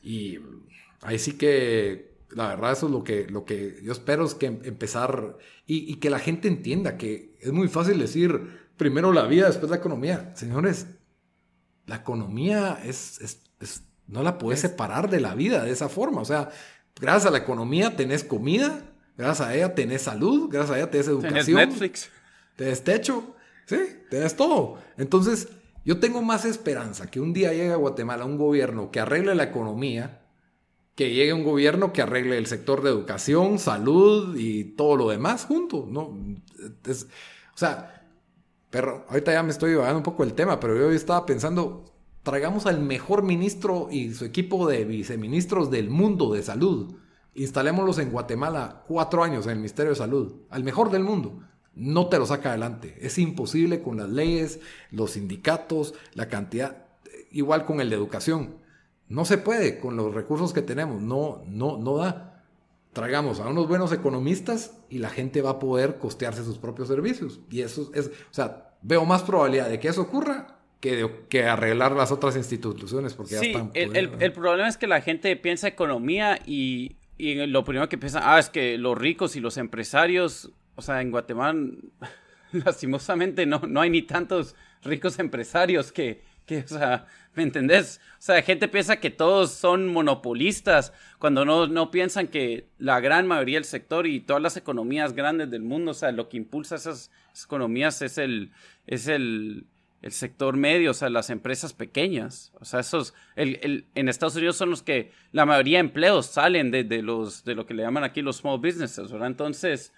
[0.00, 0.38] Y
[1.02, 4.46] ahí sí que la verdad, eso es lo que, lo que yo espero, es que
[4.46, 9.70] empezar y, que la gente entienda que es muy fácil decir primero la vida, después
[9.70, 10.32] la economía.
[10.34, 10.86] Señores,
[11.88, 13.40] la economía es,
[14.06, 16.20] no la puedes separar de la vida de esa forma.
[16.20, 16.50] O sea,
[17.00, 18.82] gracias a la economía tenés comida,
[19.16, 21.44] gracias a ella tenés salud, gracias a ella tenés educación.
[21.44, 22.10] Tenés Netflix.
[22.56, 23.34] Tenés techo,
[23.66, 23.78] sí,
[24.10, 24.78] tenés todo.
[24.96, 25.48] Entonces,
[25.84, 29.44] yo tengo más esperanza que un día llegue a Guatemala un gobierno que arregle la
[29.44, 30.20] economía
[30.94, 35.44] que llegue un gobierno que arregle el sector de educación, salud y todo lo demás
[35.44, 36.00] junto, ¿no?
[36.00, 37.97] o sea,
[38.70, 41.84] pero ahorita ya me estoy llevando un poco el tema, pero yo estaba pensando,
[42.22, 46.94] traigamos al mejor ministro y su equipo de viceministros del mundo de salud,
[47.34, 51.40] instalémoslos en Guatemala cuatro años en el Ministerio de Salud, al mejor del mundo.
[51.74, 52.96] No te lo saca adelante.
[53.00, 54.58] Es imposible con las leyes,
[54.90, 56.88] los sindicatos, la cantidad,
[57.30, 58.56] igual con el de educación
[59.08, 62.27] no se puede con los recursos que tenemos, no, no, no da.
[62.98, 67.38] Traigamos a unos buenos economistas y la gente va a poder costearse sus propios servicios.
[67.48, 71.92] Y eso es, o sea, veo más probabilidad de que eso ocurra que, que arreglar
[71.92, 73.70] las otras instituciones porque ya están.
[73.74, 77.98] El, el, el, problema es que la gente piensa economía y, y lo primero que
[77.98, 81.70] piensa, ah, es que los ricos y los empresarios, o sea, en Guatemala,
[82.52, 88.00] lastimosamente no, no hay ni tantos ricos empresarios que, que, o sea, ¿me entendés?
[88.14, 92.98] O sea, la gente piensa que todos son monopolistas cuando no, no piensan que la
[92.98, 96.38] gran mayoría del sector y todas las economías grandes del mundo, o sea, lo que
[96.38, 97.12] impulsa esas,
[97.44, 98.50] economías es el,
[98.88, 99.66] es el,
[100.02, 102.50] el, sector medio, o sea, las empresas pequeñas.
[102.58, 106.26] O sea, esos, el, el, en Estados Unidos son los que la mayoría de empleos
[106.26, 109.28] salen de, de, los, de lo que le llaman aquí los small businesses, ¿verdad?
[109.28, 109.92] Entonces,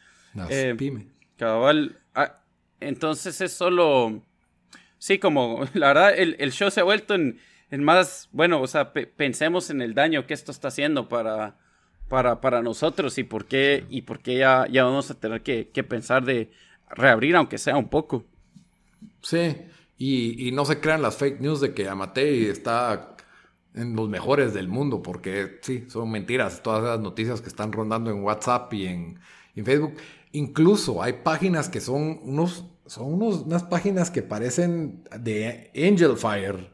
[0.51, 1.07] eh, pyme.
[1.39, 2.43] Cabal, ah,
[2.81, 4.23] entonces es solo
[5.01, 7.41] sí, como la verdad, el, show se ha vuelto en,
[7.83, 11.57] más, bueno, o sea, pensemos en el daño que esto está haciendo para,
[12.09, 15.65] para, para nosotros y por qué, y por qué ya, ya vamos a tener que,
[15.83, 16.53] pensar de
[16.89, 18.25] reabrir, aunque sea un poco.
[19.23, 19.57] Sí,
[19.99, 23.17] y, no se crean las fake news de que Amatei está
[23.75, 28.11] en los mejores del mundo, porque sí, son mentiras todas esas noticias que están rondando
[28.11, 29.21] en WhatsApp y en,
[29.55, 29.95] en Facebook.
[30.33, 36.73] Incluso hay páginas que son unos son unas páginas que parecen de Angel Fire.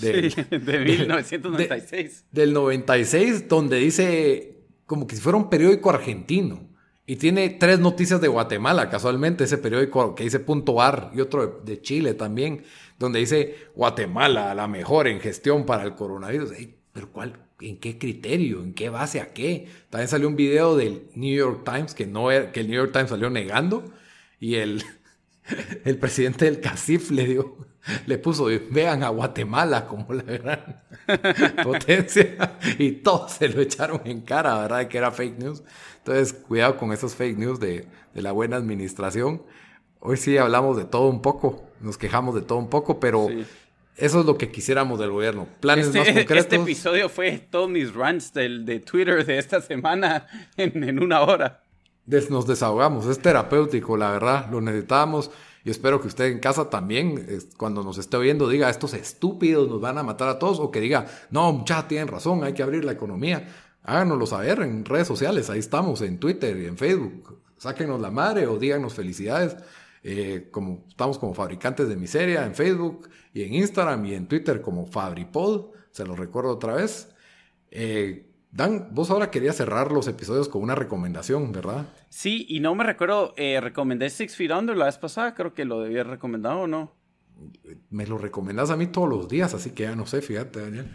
[0.00, 2.24] De, sí, de 1996.
[2.32, 4.56] del 96, donde dice
[4.86, 6.66] como que si fuera un periódico argentino.
[7.04, 11.60] Y tiene tres noticias de Guatemala, casualmente, ese periódico que dice punto ar y otro
[11.62, 12.64] de Chile también,
[12.98, 16.52] donde dice Guatemala, la mejor en gestión para el coronavirus.
[16.92, 17.34] Pero ¿cuál?
[17.60, 18.62] ¿En qué criterio?
[18.62, 19.66] ¿En qué base a qué?
[19.90, 23.10] También salió un video del New York Times que, no que el New York Times
[23.10, 23.84] salió negando
[24.38, 24.82] y el,
[25.84, 27.56] el presidente del CACIF le dio,
[28.06, 30.82] le puso, vean a Guatemala como la gran
[31.62, 34.88] potencia y todos se lo echaron en cara, ¿verdad?
[34.88, 35.62] Que era fake news.
[35.98, 39.42] Entonces, cuidado con esos fake news de, la buena administración.
[40.00, 43.28] Hoy sí hablamos de todo un poco, nos quejamos de todo un poco, pero
[43.96, 45.46] eso es lo que quisiéramos del gobierno.
[45.60, 46.36] Planes este, más concretos.
[46.36, 50.26] Este episodio fue todos mis rants del, de Twitter de esta semana
[50.56, 51.62] en, en una hora
[52.06, 55.30] nos desahogamos, es terapéutico, la verdad, lo necesitamos.
[55.64, 57.26] Y espero que usted en casa también,
[57.56, 60.80] cuando nos esté oyendo, diga, estos estúpidos nos van a matar a todos, o que
[60.80, 63.46] diga, no, ya tienen razón, hay que abrir la economía.
[63.82, 67.40] Háganoslo saber en redes sociales, ahí estamos, en Twitter y en Facebook.
[67.58, 69.56] Sáquenos la madre o díganos felicidades.
[70.02, 74.62] Eh, como estamos como fabricantes de miseria en Facebook y en Instagram y en Twitter
[74.62, 77.10] como Fabripod, se lo recuerdo otra vez.
[77.70, 81.86] Eh, Dan, vos ahora querías cerrar los episodios con una recomendación, ¿verdad?
[82.08, 85.64] Sí, y no me recuerdo, eh, recomendé Six Feet Under la vez pasada, creo que
[85.64, 86.92] lo debía recomendado o no.
[87.90, 90.90] Me lo recomendás a mí todos los días, así que ya no sé, fíjate, Daniel.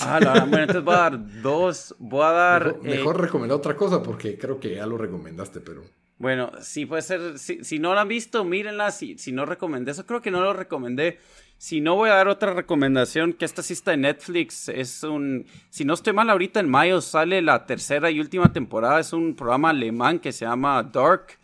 [0.00, 2.80] Ah, la, bueno, entonces voy a dar dos, voy a dar...
[2.82, 5.82] Mejor, eh, recomendar otra cosa porque creo que ya lo recomendaste, pero...
[6.18, 9.90] Bueno, sí puede ser, si, si no la han visto, mírenla, si, si no recomendé
[9.90, 11.18] eso, creo que no lo recomendé.
[11.62, 14.68] Si no, voy a dar otra recomendación, que esta sí está en Netflix.
[14.68, 18.98] Es un, si no estoy mal, ahorita en mayo sale la tercera y última temporada.
[18.98, 21.38] Es un programa alemán que se llama Dark.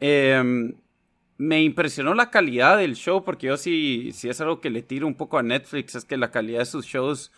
[0.00, 0.72] Em,
[1.36, 5.06] me impresionó la calidad del show, porque yo sí, sí es algo que le tiro
[5.06, 7.30] un poco a Netflix, es que la calidad de sus shows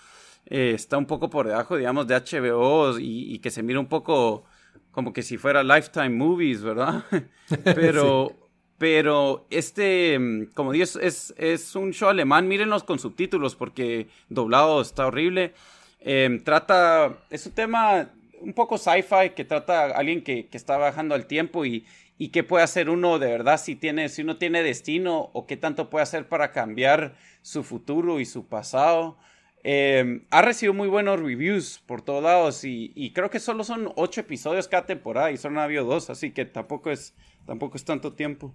[0.46, 4.44] eh, está un poco por debajo, digamos, de HBO y, que se mira un poco
[4.92, 7.04] como que si fuera Lifetime Movies, ¿verdad?
[7.64, 8.36] Pero...
[8.82, 14.82] Pero este, mm, como digo, es, es, un show alemán, mírenlos con subtítulos porque doblado
[14.82, 15.52] está horrible.
[16.00, 18.10] Em, trata, es un tema
[18.40, 21.86] un poco sci-fi que trata a alguien que, que, está bajando al tiempo y,
[22.18, 25.56] y qué puede hacer uno de verdad si, tiene, si uno tiene destino o qué
[25.56, 29.16] tanto puede hacer para cambiar su futuro y su pasado.
[29.62, 34.22] Em, ha recibido muy buenos reviews por todos lados y, creo que solo son ocho
[34.22, 37.14] episodios cada temporada y solo han habido dos, así que tampoco es,
[37.46, 38.52] tampoco es tanto tiempo.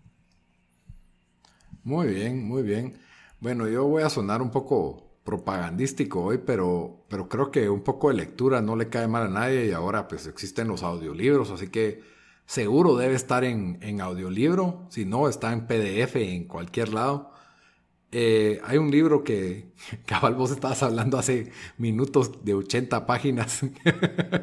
[1.87, 2.99] Muy bien, muy bien.
[3.39, 8.09] Bueno, yo voy a sonar un poco propagandístico hoy, pero, pero creo que un poco
[8.09, 11.69] de lectura no le cae mal a nadie y ahora pues existen los audiolibros, así
[11.69, 12.01] que
[12.45, 17.31] seguro debe estar en, en audiolibro, si no está en PDF en cualquier lado.
[18.11, 19.65] Eh, hay un libro que,
[20.05, 23.63] cabal, vos estabas hablando hace minutos de 80 páginas.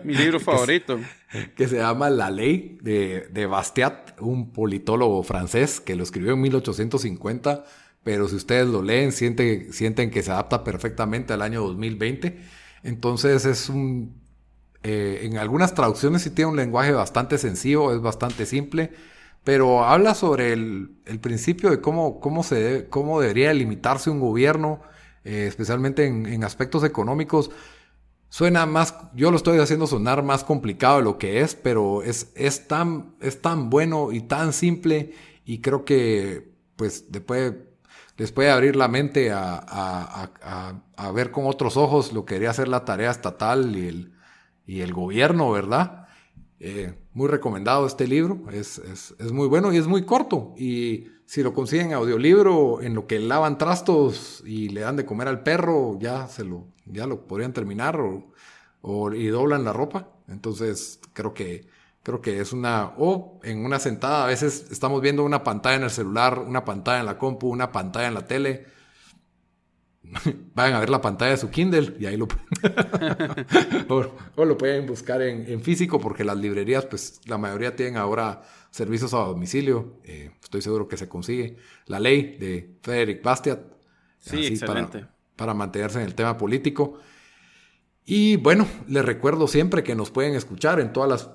[0.04, 0.98] Mi libro favorito.
[1.56, 6.42] que, se llama La Ley de, de Bastiat, un politólogo francés que lo escribió en
[6.42, 7.64] 1850,
[8.02, 12.38] pero si ustedes lo leen, sienten, sienten que se adapta perfectamente al año 2020.
[12.82, 14.22] Entonces es un...
[14.82, 18.92] Eh, en algunas traducciones sí tiene un lenguaje bastante sencillo, es bastante simple
[19.44, 20.90] pero habla sobre el,
[21.20, 24.80] principio de cómo, cómo, se cómo debería limitarse un gobierno,
[25.22, 27.50] eh, especialmente en, aspectos económicos.
[28.30, 32.32] Suena más, yo lo estoy haciendo sonar más complicado de lo que es, pero es,
[32.34, 35.12] es, tan, es tan bueno y tan simple
[35.44, 37.54] y creo que pues después
[38.16, 40.30] les puede abrir la mente a,
[40.96, 44.12] a, ver con otros ojos lo que debería ser la tarea estatal y el,
[44.66, 46.03] y el gobierno, ¿verdad?
[46.60, 48.80] Eh, muy recomendado este libro, es,
[49.32, 50.54] muy bueno y es muy corto.
[50.56, 55.28] Y si lo consiguen audiolibro, en lo que lavan trastos y le dan de comer
[55.28, 58.00] al perro, ya, se lo, ya lo podrían terminar
[58.82, 60.08] o, y doblan la ropa.
[60.28, 61.66] Entonces creo que,
[62.02, 62.94] creo que es una...
[62.98, 67.00] O en una sentada, a veces estamos viendo una pantalla en el celular, una pantalla
[67.00, 68.66] en la compu, una pantalla en la tele
[70.54, 72.28] vayan a ver la pantalla de su Kindle y ahí lo
[73.88, 79.14] o, lo pueden buscar en, físico porque las librerías, pues la mayoría tienen ahora servicios
[79.14, 80.00] a domicilio.
[80.04, 81.56] Eh, estoy seguro que se consigue.
[81.86, 83.60] La ley de Frederick Bastiat.
[84.18, 85.06] Sí, excelente.
[85.36, 86.98] Para, mantenerse en el tema político.
[88.04, 91.30] Y bueno, les recuerdo siempre que nos pueden escuchar en todas las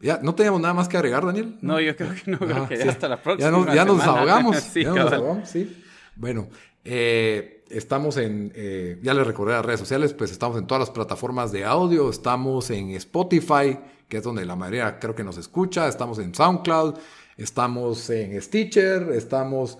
[0.00, 1.58] ya, ¿No teníamos nada más que agregar, Daniel?
[1.60, 3.74] No, yo creo que no, creo que ya hasta la próxima.
[3.74, 4.56] Ya, nos ahogamos.
[4.72, 5.84] sí, ya nos ahogamos, sí.
[6.16, 6.48] Bueno,
[6.84, 10.90] eh, Estamos en, eh, ya les recordé las redes sociales, pues estamos en todas las
[10.90, 13.78] plataformas de audio, estamos en Spotify,
[14.08, 16.96] que es donde la mayoría creo que nos escucha, estamos en SoundCloud,
[17.36, 19.78] estamos en Stitcher, estamos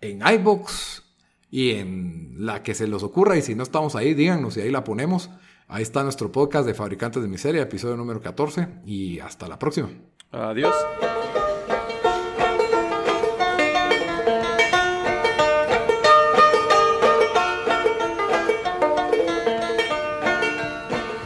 [0.00, 1.04] en iBox
[1.52, 4.70] y en la que se les ocurra, y si no estamos ahí, díganos y ahí
[4.72, 5.30] la ponemos.
[5.68, 9.88] Ahí está nuestro podcast de Fabricantes de Miseria, episodio número 14, y hasta la próxima.
[10.32, 10.74] Adiós.